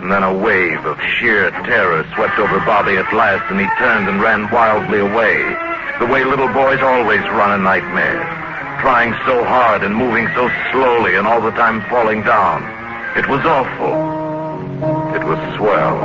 [0.00, 4.08] And then a wave of sheer terror swept over Bobby at last, and he turned
[4.08, 5.36] and ran wildly away,
[5.98, 8.24] the way little boys always run in nightmares,
[8.80, 12.62] trying so hard and moving so slowly and all the time falling down.
[13.16, 14.17] It was awful.
[15.58, 15.98] Swell.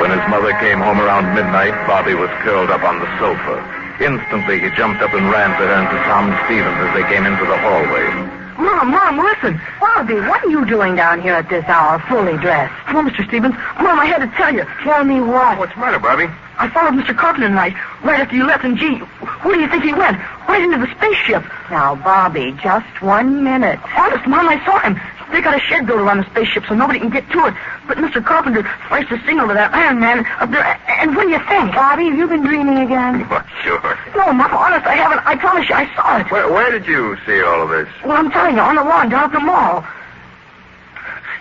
[0.00, 3.56] When his mother came home around midnight, Bobby was curled up on the sofa.
[4.04, 7.24] Instantly, he jumped up and ran to her and to Tom Stevens as they came
[7.24, 8.47] into the hallway.
[8.58, 9.60] Mom, Mom, listen.
[9.80, 12.74] Bobby, what are you doing down here at this hour, fully dressed?
[12.86, 13.24] Come on, Mr.
[13.28, 13.54] Stevens.
[13.78, 14.64] Mom, I had to tell you.
[14.82, 15.58] Tell me what?
[15.58, 16.26] What's the matter, Bobby?
[16.58, 17.16] I followed Mr.
[17.16, 20.18] Carpenter tonight, right after you left, and gee, where do you think he went?
[20.48, 21.44] Right into the spaceship.
[21.70, 23.78] Now, Bobby, just one minute.
[23.96, 24.98] Honest, Mom, I saw him.
[25.30, 27.54] They got a shed built around the spaceship so nobody can get to it.
[27.86, 28.24] But Mr.
[28.24, 30.64] Carpenter sliced the signal to that Iron Man up there.
[31.00, 31.74] And what do you think?
[31.74, 33.26] Bobby, have you been dreaming again?
[33.28, 33.98] Well, sure.
[34.16, 35.20] No, Mom, honest, I haven't.
[35.26, 36.30] I promise you, I saw it.
[36.30, 37.88] Where, where did you see all of this?
[38.04, 39.84] Well, I'm telling you, on the lawn down at the mall.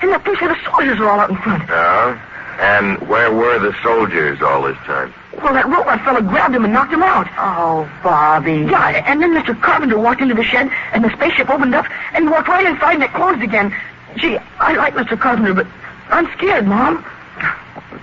[0.02, 1.64] And that place where the soldiers are all out in front.
[1.70, 2.20] Yeah?
[2.60, 5.14] And where were the soldiers all this time?
[5.44, 7.28] Well, that robot fella grabbed him and knocked him out.
[7.38, 8.66] Oh, Bobby.
[8.70, 9.60] Yeah, and then Mr.
[9.62, 12.96] Carpenter walked into the shed, and the spaceship opened up, and he walked right inside,
[12.96, 13.76] and it closed again.
[14.16, 15.20] Gee, I like Mr.
[15.20, 15.68] Carpenter, but
[16.10, 17.06] I'm scared, Mom.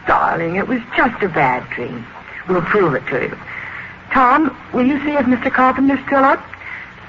[0.07, 2.07] darling, it was just a bad dream.
[2.49, 3.39] We'll prove it to you.
[4.13, 5.53] Tom, will you see if Mr.
[5.53, 6.45] Carpenter's still up?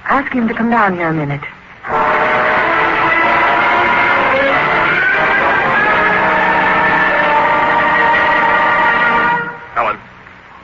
[0.06, 1.44] Ask him to come down here a minute.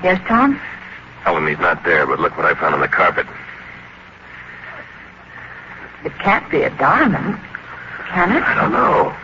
[0.04, 0.56] Yes, Tom?
[1.24, 3.28] Helen, he's not there, but look what I found on the carpet.
[6.04, 7.40] It can't be a diamond,
[8.10, 8.44] can it?
[8.44, 9.16] I don't know.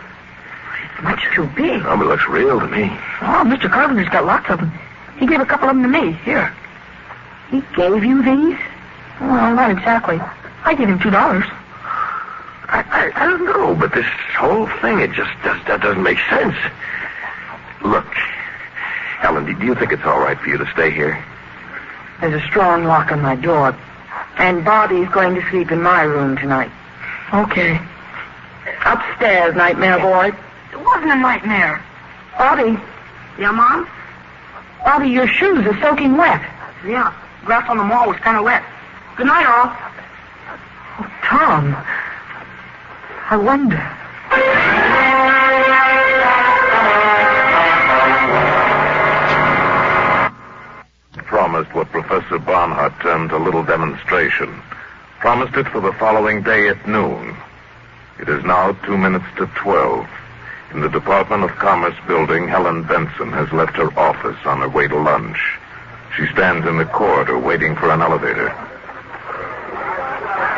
[0.84, 1.82] It's much too big.
[1.84, 2.84] Oh, but it looks real to me.
[3.20, 3.68] Oh, Mr.
[3.70, 4.72] Carpenter's got lots of them.
[5.18, 6.12] He gave a couple of them to me.
[6.24, 6.54] Here.
[7.50, 8.58] He gave you these?
[9.20, 10.20] Well, not exactly.
[10.64, 11.44] I gave him two dollars.
[12.70, 16.18] I, I, I don't know, but this whole thing, it just does, that doesn't make
[16.30, 16.54] sense.
[17.82, 18.06] Look,
[19.18, 21.22] Helen, do you think it's all right for you to stay here?
[22.20, 23.76] There's a strong lock on my door.
[24.38, 26.70] And Bobby's going to sleep in my room tonight.
[27.34, 27.80] Okay.
[28.84, 30.28] Upstairs, nightmare boy.
[30.72, 31.82] It wasn't a nightmare.
[32.38, 32.78] Bobby.
[33.38, 33.88] Yeah, Mom?
[34.84, 36.40] Bobby, your shoes are soaking wet.
[36.86, 37.12] Yeah.
[37.44, 38.62] Grass on the wall was kind of wet.
[39.16, 39.76] Good night, all.
[41.00, 41.76] Oh, Tom.
[43.30, 43.94] I wonder.
[51.66, 54.62] Professor Barnhart termed a little demonstration,
[55.18, 57.36] promised it for the following day at noon.
[58.20, 60.08] It is now two minutes to twelve.
[60.72, 64.86] In the Department of Commerce building, Helen Benson has left her office on her way
[64.86, 65.38] to lunch.
[66.16, 68.50] She stands in the corridor waiting for an elevator.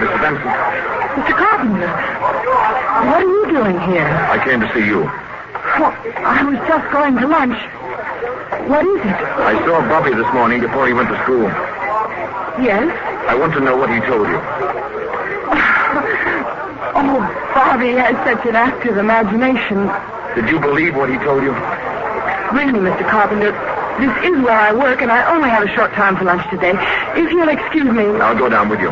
[0.01, 0.21] Mr.
[0.21, 0.49] Benson,
[1.17, 1.37] Mr.
[1.37, 1.89] Carpenter,
[3.07, 4.07] what are you doing here?
[4.07, 5.01] I came to see you.
[5.81, 7.57] Well, I was just going to lunch.
[8.69, 9.07] What is it?
[9.07, 11.45] I saw Bobby this morning before he went to school.
[12.63, 12.91] Yes?
[13.29, 14.41] I want to know what he told you.
[16.93, 17.21] Oh,
[17.55, 19.87] Bobby has such an active imagination.
[20.35, 21.53] Did you believe what he told you?
[22.53, 23.09] Really, Mr.
[23.09, 23.53] Carpenter,
[24.03, 26.75] this is where I work, and I only have a short time for lunch today.
[27.15, 28.91] If you'll excuse me, I'll go down with you.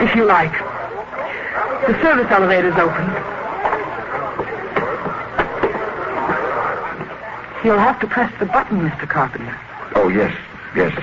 [0.00, 0.52] if you like.
[1.86, 3.04] The service elevator's open.
[7.66, 9.10] You'll have to press the button, Mr.
[9.10, 9.58] Carpenter.
[9.98, 10.30] Oh, yes,
[10.78, 10.94] yes.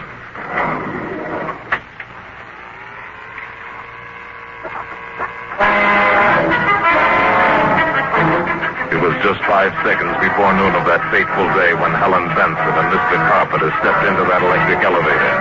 [8.96, 12.88] It was just five seconds before noon of that fateful day when Helen Benson and
[12.96, 13.20] Mr.
[13.28, 15.36] Carpenter stepped into that electric elevator.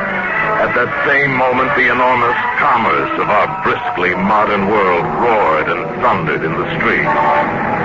[0.59, 6.43] At that same moment, the enormous commerce of our briskly modern world roared and thundered
[6.43, 7.82] in the streets.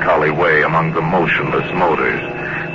[0.00, 2.20] Melancholy way among the motionless motors.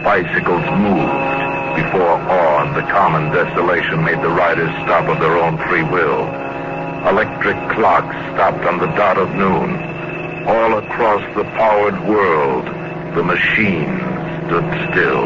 [0.04, 1.26] Bicycles moved
[1.74, 6.22] before awe and the common desolation made the riders stop of their own free will.
[7.10, 9.74] Electric clocks stopped on the dot of noon.
[10.46, 12.66] All across the powered world,
[13.16, 14.02] the machines
[14.46, 15.26] stood still.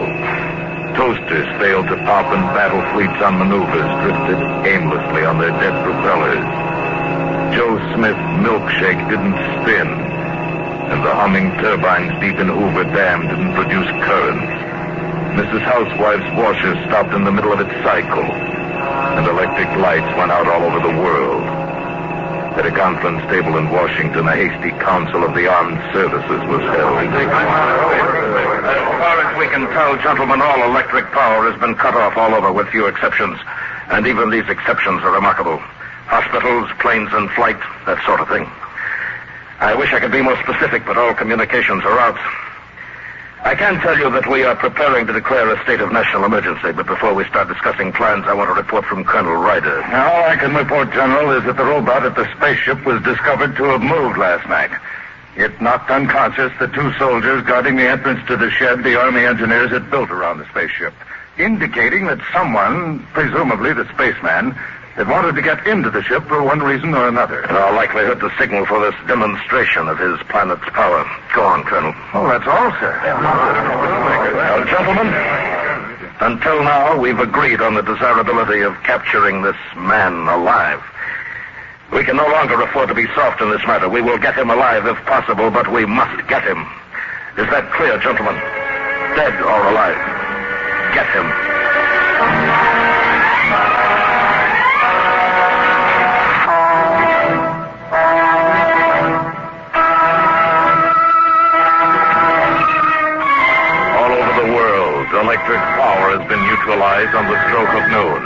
[0.95, 6.47] Toasters failed to pop and battle fleets on maneuvers drifted aimlessly on their dead propellers.
[7.55, 10.08] Joe Smith's milkshake didn't spin,
[10.89, 14.49] and the humming turbines deep in Hoover Dam didn't produce currents.
[15.37, 15.61] Mrs.
[15.61, 20.65] Housewife's washer stopped in the middle of its cycle, and electric lights went out all
[20.65, 21.45] over the world.
[22.57, 26.97] At a conference table in Washington, a hasty council of the armed services was held.
[27.05, 27.29] As
[28.97, 32.51] far as we can tell, gentlemen, all electric power has been cut off all over
[32.51, 33.37] with few exceptions.
[33.89, 35.61] And even these exceptions are remarkable.
[36.09, 38.49] Hospitals, planes in flight, that sort of thing.
[39.59, 42.17] I wish I could be more specific, but all communications are out.
[43.43, 46.71] I can tell you that we are preparing to declare a state of national emergency,
[46.71, 49.81] but before we start discussing plans, I want a report from Colonel Ryder.
[49.91, 53.55] Now, All I can report, General, is that the robot at the spaceship was discovered
[53.57, 54.71] to have moved last night.
[55.35, 59.71] It knocked unconscious the two soldiers guarding the entrance to the shed the Army engineers
[59.71, 60.93] had built around the spaceship,
[61.37, 64.57] indicating that someone, presumably the spaceman,
[64.99, 67.41] had wanted to get into the ship for one reason or another.
[67.47, 71.07] In all likelihood, the signal for this demonstration of his planet's power.
[71.33, 71.95] Go on, Colonel.
[72.13, 72.91] Oh, that's all, sir.
[73.07, 75.07] Now, gentlemen,
[76.19, 80.83] until now, we've agreed on the desirability of capturing this man alive.
[81.93, 83.87] We can no longer afford to be soft in this matter.
[83.87, 86.67] We will get him alive if possible, but we must get him.
[87.39, 88.35] Is that clear, gentlemen?
[89.15, 89.95] Dead or alive?
[90.93, 91.58] Get him.
[106.89, 108.21] Been on the stroke of noon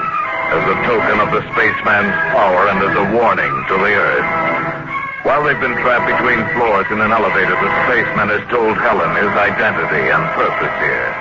[0.55, 5.25] as a token of the spaceman's power and as a warning to the Earth.
[5.25, 9.35] While they've been trapped between floors in an elevator, the spaceman has told Helen his
[9.35, 11.11] identity and purpose here.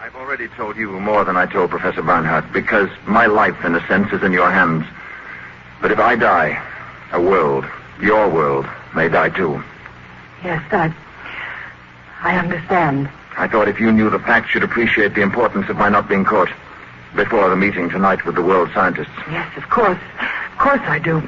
[0.00, 3.86] I've already told you more than I told Professor Barnhart, because my life, in a
[3.88, 4.84] sense, is in your hands.
[5.80, 6.62] But if I die,
[7.12, 7.64] a world,
[8.00, 9.62] your world, may die too.
[10.44, 10.94] Yes, I.
[12.20, 13.08] I understand.
[13.36, 16.24] I thought if you knew the facts, you'd appreciate the importance of my not being
[16.24, 16.50] caught
[17.16, 19.10] before the meeting tonight with the world scientists.
[19.30, 19.98] Yes, of course.
[20.52, 21.22] Of course I do.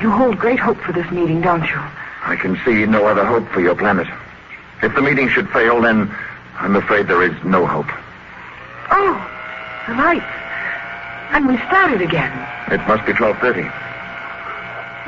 [0.00, 1.80] You hold great hope for this meeting, don't you?
[2.22, 4.06] I can see no other hope for your planet.
[4.82, 6.14] If the meeting should fail, then
[6.56, 7.90] I'm afraid there is no hope.
[8.90, 9.14] Oh,
[9.88, 10.24] the lights.
[11.30, 12.32] And we started again.
[12.70, 13.62] It must be 1230.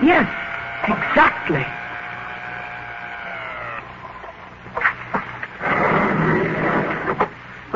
[0.05, 0.29] Yes,
[0.85, 1.67] exactly.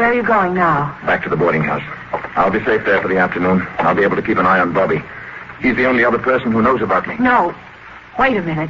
[0.02, 0.98] Where are you going now?
[1.06, 1.84] Back to the boarding house.
[2.34, 3.64] I'll be safe there for the afternoon.
[3.78, 5.00] I'll be able to keep an eye on Bobby.
[5.60, 7.14] He's the only other person who knows about me.
[7.18, 7.54] No.
[8.18, 8.68] Wait a minute.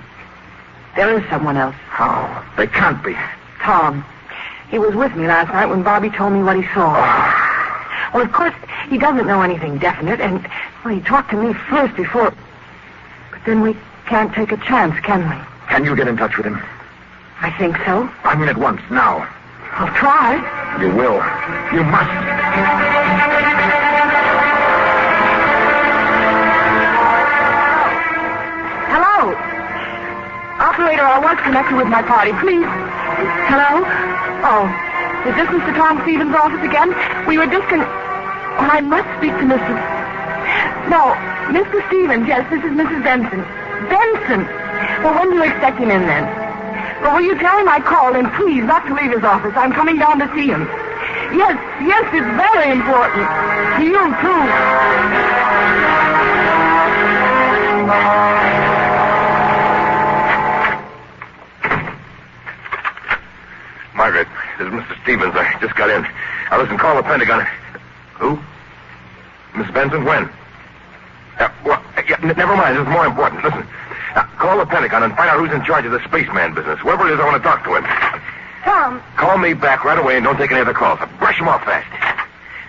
[0.95, 1.75] There is someone else.
[1.89, 2.45] How?
[2.59, 3.17] They can't be.
[3.61, 4.05] Tom.
[4.69, 6.93] He was with me last night when Bobby told me what he saw.
[6.99, 8.11] Ah.
[8.13, 8.55] Well, of course,
[8.91, 10.47] he doesn't know anything definite, and
[10.85, 12.35] well, he talked to me first before.
[13.31, 13.75] But then we
[14.05, 15.43] can't take a chance, can we?
[15.69, 16.63] Can you get in touch with him?
[17.41, 18.07] I think so.
[18.23, 19.27] I mean at once, now.
[19.75, 20.37] I'll try.
[20.81, 21.17] You will.
[21.73, 22.13] You must.
[28.93, 29.33] Hello.
[30.61, 32.33] Operator, I want was connected with my party.
[32.45, 32.69] Please.
[33.49, 33.81] Hello?
[34.45, 34.69] Oh.
[35.25, 35.73] Is this Mr.
[35.73, 36.93] Tom Stevens' office again?
[37.27, 37.81] We were discon...
[37.81, 39.73] Oh, I must speak to Mr.
[40.93, 41.17] No,
[41.49, 41.81] Mr.
[41.89, 42.29] Stevens.
[42.29, 43.03] Yes, this is Mrs.
[43.03, 43.41] Benson.
[43.89, 44.45] Benson!
[45.01, 46.42] Well, when do you expect him in then?
[47.03, 49.53] Well, will you tell him I called and please not to leave his office.
[49.57, 50.63] I'm coming down to see him.
[51.35, 53.27] Yes, yes, it's very important.
[53.77, 55.53] To you, too.
[63.95, 64.27] Margaret,
[64.59, 65.03] this is Mr.
[65.03, 65.35] Stevens.
[65.37, 66.05] I just got in.
[66.51, 67.47] I listen, call the Pentagon.
[68.17, 68.39] Who?
[69.57, 70.29] Miss Benson, when?
[71.39, 72.77] Uh, well, yeah, n- never mind.
[72.77, 73.45] This is more important.
[73.45, 73.67] Listen,
[74.43, 76.77] call the Pentagon and find out who's in charge of the spaceman business.
[76.81, 77.85] Whoever it is, I want to talk to him.
[78.65, 80.99] Tom, Call me back right away and don't take any other calls.
[81.19, 81.87] Brush them off fast.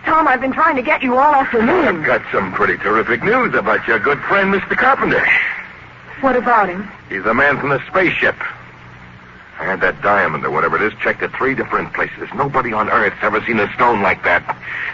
[0.05, 1.88] Tom, I've been trying to get you all afternoon.
[1.88, 4.78] I've got some pretty terrific news about your good friend, Mr.
[4.78, 5.26] Carpenter.
[6.21, 6.88] What about him?
[7.09, 8.36] He's the man from the spaceship.
[9.59, 12.30] I had that diamond or whatever it is checked at three different places.
[12.36, 14.43] Nobody on Earth's ever seen a stone like that.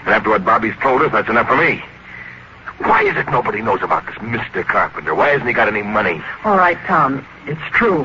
[0.05, 1.84] And after what Bobby's told us, that's enough for me.
[2.80, 4.65] Why is it nobody knows about this Mr.
[4.65, 5.13] Carpenter?
[5.13, 6.21] Why hasn't he got any money?
[6.43, 7.25] All right, Tom.
[7.45, 8.03] It's true.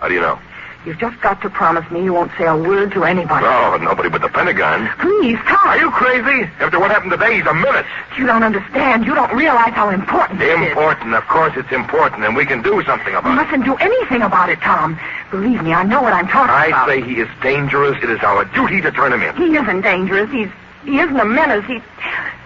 [0.00, 0.38] How do you know?
[0.84, 3.46] You've just got to promise me you won't say a word to anybody.
[3.46, 4.86] Oh, nobody but the Pentagon.
[5.00, 5.66] Please, Tom.
[5.66, 6.50] Are you crazy?
[6.60, 7.86] After what happened today, he's a menace.
[8.18, 9.06] You don't understand.
[9.06, 10.68] You don't realize how important this is.
[10.68, 11.14] Important.
[11.14, 13.30] Of course it's important, and we can do something You about it.
[13.30, 15.00] You mustn't do anything about it, Tom.
[15.30, 16.88] Believe me, I know what I'm talking I about.
[16.88, 17.96] I say he is dangerous.
[18.02, 19.34] It is our duty to turn him in.
[19.36, 20.30] He isn't dangerous.
[20.30, 20.50] He's
[20.84, 21.64] he isn't a menace.
[21.64, 21.80] He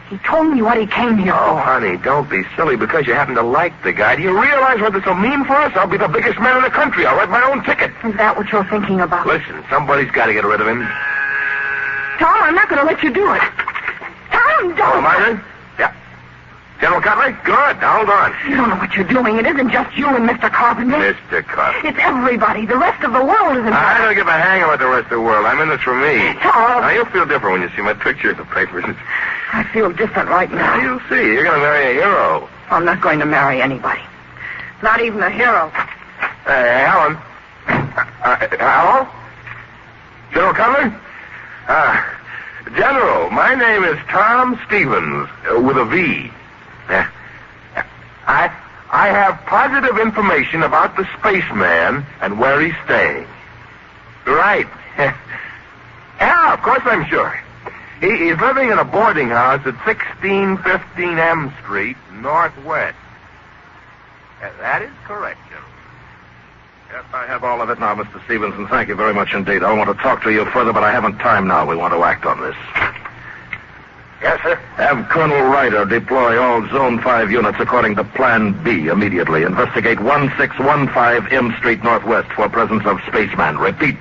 [0.09, 1.61] he told me what he came here Oh, for.
[1.61, 4.17] honey, don't be silly because you happen to like the guy.
[4.17, 5.73] Do you realize what this will mean for us?
[5.77, 7.05] I'll be the biggest man in the country.
[7.07, 7.91] I'll write my own ticket.
[8.05, 9.27] Is that what you're thinking about?
[9.27, 10.81] Listen, somebody's got to get rid of him.
[12.19, 13.41] Tom, I'm not going to let you do it.
[14.33, 15.05] Tom, Oh, don't.
[15.05, 15.41] Yeah.
[16.81, 17.33] General Cutler?
[17.45, 17.81] Good.
[17.81, 18.33] Now hold on.
[18.49, 19.37] You don't know what you're doing.
[19.37, 20.51] It isn't just you and Mr.
[20.53, 20.97] Carpenter.
[20.97, 21.45] Mr.
[21.45, 21.89] Cutler.
[21.91, 22.67] It's everybody.
[22.67, 23.75] The rest of the world is involved.
[23.75, 25.45] I don't give a hang about the rest of the world.
[25.45, 26.35] I'm in this for me.
[26.39, 26.83] Tom.
[26.83, 28.85] Now, you'll feel different when you see my picture in the papers.
[29.53, 30.83] I feel different right Now, now.
[30.83, 31.27] you'll see.
[31.35, 32.49] You're going to marry a hero.
[32.71, 34.03] I'm not going to marry anybody.
[34.83, 35.71] Not even a hero.
[36.47, 37.17] Hey, Alan.
[37.67, 39.09] Uh, uh, hello?
[40.33, 41.01] General Cutler?
[41.67, 42.15] Uh,
[42.77, 46.31] General, my name is Tom Stevens, uh, with a V.
[46.89, 47.07] Uh,
[48.27, 48.55] I,
[48.91, 53.27] I have positive information about the spaceman and where he's staying.
[54.27, 54.67] Right.
[54.99, 57.39] yeah, of course I'm sure.
[58.01, 62.97] He, he's living in a boarding house at 1615 M Street, Northwest.
[64.41, 65.65] That is correct, General.
[66.93, 68.25] Yes, I have all of it now, Mr.
[68.25, 68.67] Stevenson.
[68.69, 69.63] Thank you very much indeed.
[69.63, 71.67] I want to talk to you further, but I haven't time now.
[71.67, 72.57] We want to act on this.
[74.21, 74.57] Yes, sir.
[74.77, 79.45] Have Colonel Ryder deploy all Zone 5 units according to Plan B immediately.
[79.45, 83.59] Investigate 1615 M Street Northwest for presence of spaceman.
[83.59, 83.97] Repeat.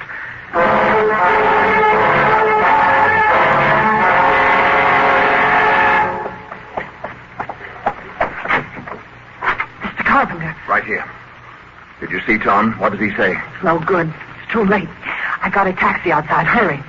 [9.81, 10.05] Mr.
[10.05, 10.55] Carpenter.
[10.67, 11.05] Right here.
[11.99, 12.73] Did you see Tom?
[12.79, 13.31] What does he say?
[13.33, 14.07] It's no good.
[14.41, 14.89] It's too late.
[15.41, 16.45] I got a taxi outside.
[16.45, 16.79] Hurry.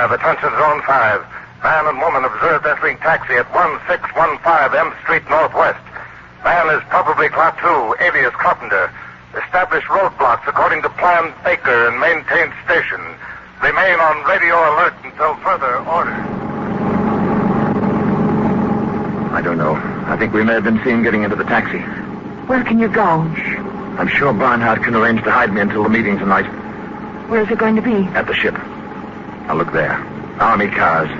[0.00, 0.12] 5.
[0.12, 1.26] Attention Zone 5.
[1.62, 4.40] Man and woman observed entering taxi at 1615
[4.72, 5.76] M Street Northwest.
[6.40, 8.88] Man is probably Class 2, alias Carpenter.
[9.36, 12.96] Establish roadblocks according to Plan Baker and maintain station.
[13.60, 16.16] Remain on radio alert until further order.
[19.36, 19.76] I don't know.
[20.08, 21.78] I think we may have been seen getting into the taxi.
[22.48, 23.20] Where can you go?
[24.00, 26.48] I'm sure Barnhart can arrange to hide me until the meeting tonight
[27.28, 28.08] Where's it going to be?
[28.16, 28.56] at the ship.
[29.50, 29.96] Now look there.
[30.38, 31.10] Army cars.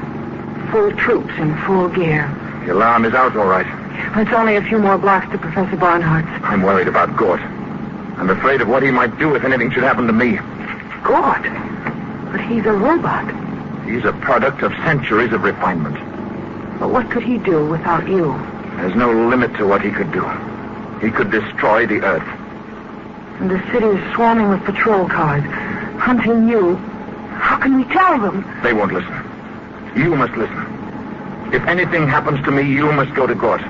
[0.70, 2.28] Full troops in full gear.
[2.64, 3.66] The alarm is out all right.
[4.16, 6.28] It's only a few more blocks to Professor Barnhart's.
[6.44, 7.40] I'm worried about Gort.
[7.40, 10.36] I'm afraid of what he might do if anything should happen to me.
[11.02, 11.42] Gort.
[12.30, 13.26] But he's a robot.
[13.84, 15.96] He's a product of centuries of refinement.
[16.78, 18.26] But what could he do without you?
[18.76, 20.24] There's no limit to what he could do.
[21.00, 22.28] He could destroy the Earth.
[23.40, 25.42] And the city is swarming with patrol cars,
[25.98, 26.80] hunting you.
[27.40, 28.44] How can we tell them?
[28.62, 29.14] They won't listen.
[29.96, 30.66] You must listen.
[31.52, 33.62] If anything happens to me, you must go to Gort.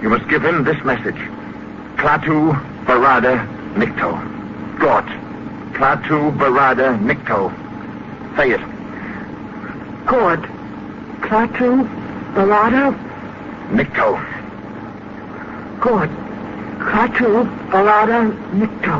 [0.00, 1.18] You must give him this message.
[1.96, 2.54] Klaatu
[2.86, 4.10] Barada Nikto.
[4.78, 5.04] Gort.
[5.74, 7.52] Klaatu Barada Nikto.
[8.36, 8.60] Say it.
[10.06, 10.40] Gort.
[11.20, 11.86] Klaatu
[12.34, 12.94] Barada
[13.72, 14.18] Nikto.
[15.80, 16.10] Gort.
[16.78, 18.96] Klaatu Barada Nikto.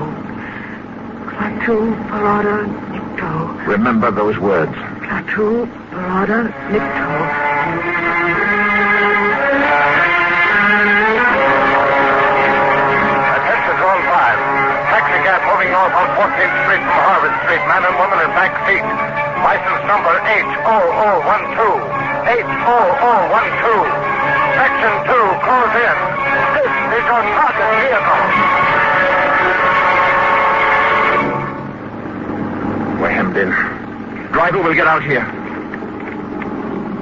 [1.31, 2.82] Klaatu Barada
[3.23, 3.67] Nikto.
[3.67, 4.73] Remember those words.
[4.73, 7.07] Klaatu Barada Nikto.
[12.43, 14.39] Attention, zone 5.
[14.91, 17.63] Taxi cab moving north on 14th Street from Harvard Street.
[17.71, 18.83] Man and woman in back seat.
[19.43, 21.23] License number H0012.
[22.27, 23.87] H0012.
[24.53, 25.15] Section 2,
[25.47, 25.97] close in.
[26.59, 28.23] This is your target vehicle.
[33.33, 34.33] We're in.
[34.33, 35.21] Driver will get out here.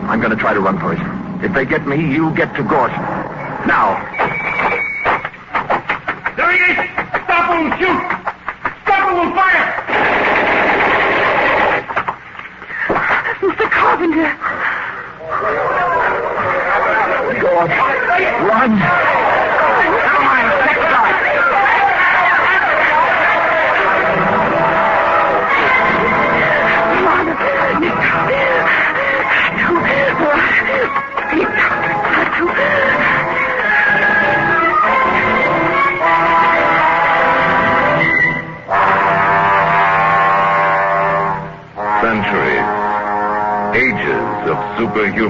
[0.07, 1.45] I'm going to try to run for it.
[1.45, 2.93] If they get me, you get to Gort.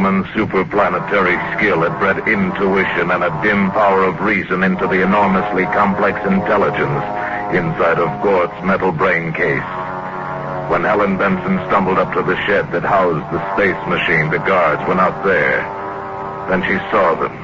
[0.00, 5.64] Superhuman, superplanetary skill had bred intuition and a dim power of reason into the enormously
[5.76, 7.04] complex intelligence
[7.52, 9.70] inside of Gort's metal brain case.
[10.70, 14.80] When Helen Benson stumbled up to the shed that housed the space machine, the guards
[14.88, 15.60] were not there.
[16.48, 17.36] Then she saw them.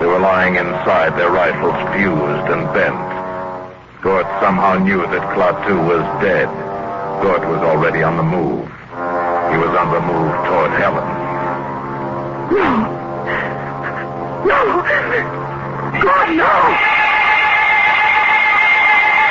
[0.00, 4.02] They were lying inside, their rifles fused and bent.
[4.02, 6.50] Gort somehow knew that Klaatu was dead.
[7.22, 8.66] Gort was already on the move.
[9.54, 11.21] He was on the move toward Helen.
[12.50, 12.88] No.
[14.42, 14.60] No.
[16.02, 16.54] God, no.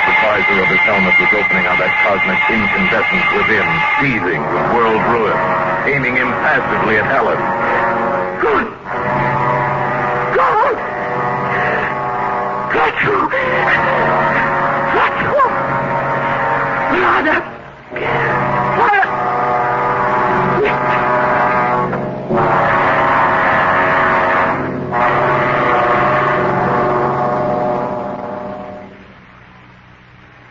[0.08, 3.68] The visor of his helmet was opening on that cosmic incandescence within,
[4.00, 5.36] seething with world ruin,
[5.92, 7.38] aiming impassively at Helen.
[8.42, 8.66] God.
[10.36, 10.76] God.
[12.72, 13.16] Klaatu.
[14.94, 15.36] Klaatu.
[17.02, 17.36] Lada.
[18.78, 19.12] Fire.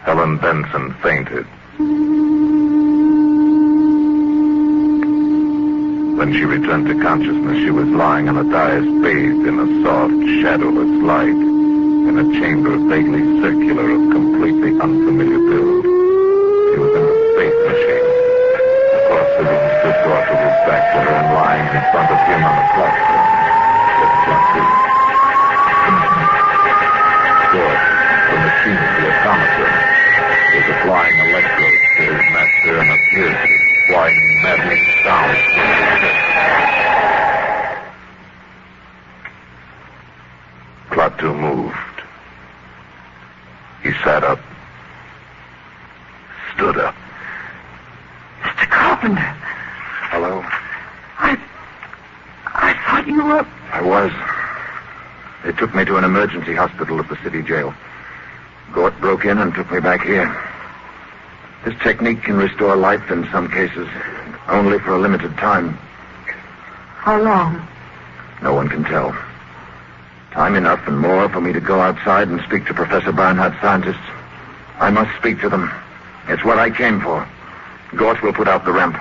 [0.03, 1.46] Helen Benson fainted.
[6.16, 10.14] When she returned to consciousness, she was lying on a dais bathed in a soft,
[10.40, 15.84] shadowless light in a chamber vaguely circular of completely unfamiliar build.
[15.84, 18.09] She was in a space machine.
[19.05, 22.18] Across the room stood Gort with his back to her and lying in front of
[22.26, 23.39] him on the platform.
[34.11, 35.38] Whining, maddening sound.
[40.90, 41.76] Klaatu moved.
[43.82, 44.40] He sat up.
[46.54, 46.94] Stood up.
[48.42, 48.68] Mr.
[48.68, 49.36] Carpenter.
[50.11, 50.42] Hello?
[51.18, 51.38] I.
[52.46, 53.46] I thought you were.
[53.72, 54.12] I was.
[55.44, 57.72] They took me to an emergency hospital at the city jail.
[58.72, 60.49] Gort broke in and took me back here.
[61.64, 63.88] This technique can restore life in some cases,
[64.48, 65.76] only for a limited time.
[66.96, 67.66] How long?
[68.42, 69.16] No one can tell.
[70.32, 74.06] Time enough and more for me to go outside and speak to Professor Barnhart's scientists.
[74.78, 75.70] I must speak to them.
[76.28, 77.28] It's what I came for.
[77.96, 78.96] Gort will put out the ramp.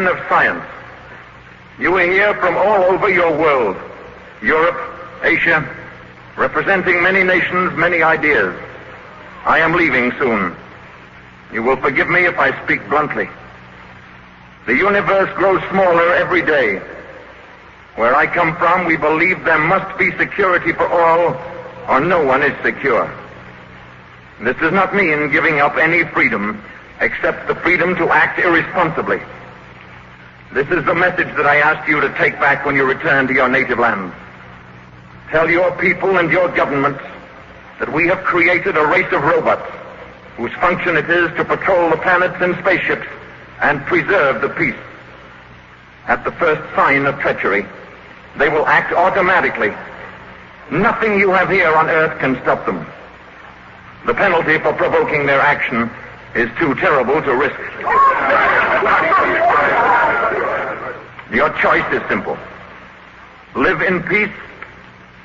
[0.00, 0.64] Men of science,
[1.78, 3.76] you are here from all over your world.
[4.42, 4.78] Europe,
[5.22, 5.60] Asia,
[6.36, 8.54] representing many nations, many ideas.
[9.44, 10.56] I am leaving soon.
[11.52, 13.28] You will forgive me if I speak bluntly.
[14.66, 16.80] The universe grows smaller every day.
[17.96, 21.36] Where I come from, we believe there must be security for all,
[21.88, 23.12] or no one is secure.
[24.40, 26.62] This does not mean giving up any freedom
[27.00, 29.20] except the freedom to act irresponsibly.
[30.52, 33.32] This is the message that I ask you to take back when you return to
[33.32, 34.12] your native land.
[35.30, 37.00] Tell your people and your governments
[37.78, 39.70] that we have created a race of robots
[40.36, 43.06] whose function it is to patrol the planets in spaceships
[43.60, 44.74] and preserve the peace.
[46.08, 47.64] At the first sign of treachery,
[48.36, 49.72] they will act automatically.
[50.72, 52.84] Nothing you have here on Earth can stop them.
[54.04, 55.88] The penalty for provoking their action
[56.34, 59.16] is too terrible to risk.
[61.32, 62.36] Your choice is simple.
[63.54, 64.34] Live in peace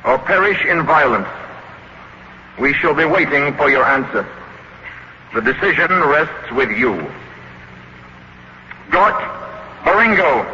[0.04, 1.28] or perish in violence.
[2.60, 4.28] We shall be waiting for your answer.
[5.34, 6.94] The decision rests with you.
[8.92, 9.16] Gort
[9.84, 10.46] Baringo.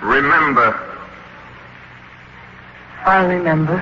[0.00, 0.88] Remember.
[3.04, 3.76] I'll remember.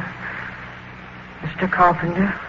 [1.42, 1.70] Mr.
[1.70, 2.45] Carpenter.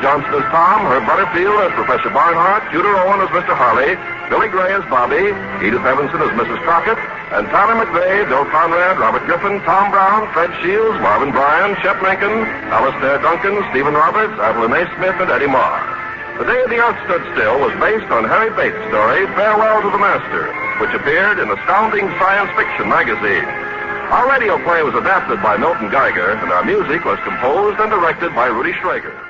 [0.00, 3.52] Johnson as Tom, Herb Butterfield as Professor Barnhart, Tudor Owen as Mr.
[3.52, 4.00] Harley,
[4.32, 5.28] Billy Gray as Bobby,
[5.60, 6.56] Edith Evanson as Mrs.
[6.64, 6.96] Crockett,
[7.36, 12.32] and Tommy McVeigh, Bill Conrad, Robert Griffin, Tom Brown, Fred Shields, Marvin Bryan, Shep Menken,
[12.72, 14.88] Alastair Duncan, Stephen Roberts, Evelyn A.
[14.96, 15.78] Smith, and Eddie Marr.
[16.40, 20.00] The Day the Earth Stood Still was based on Harry Bates' story, Farewell to the
[20.00, 20.48] Master,
[20.80, 23.44] which appeared in Astounding Science Fiction magazine.
[24.10, 28.34] Our radio play was adapted by Milton Geiger, and our music was composed and directed
[28.34, 29.29] by Rudy Schrager.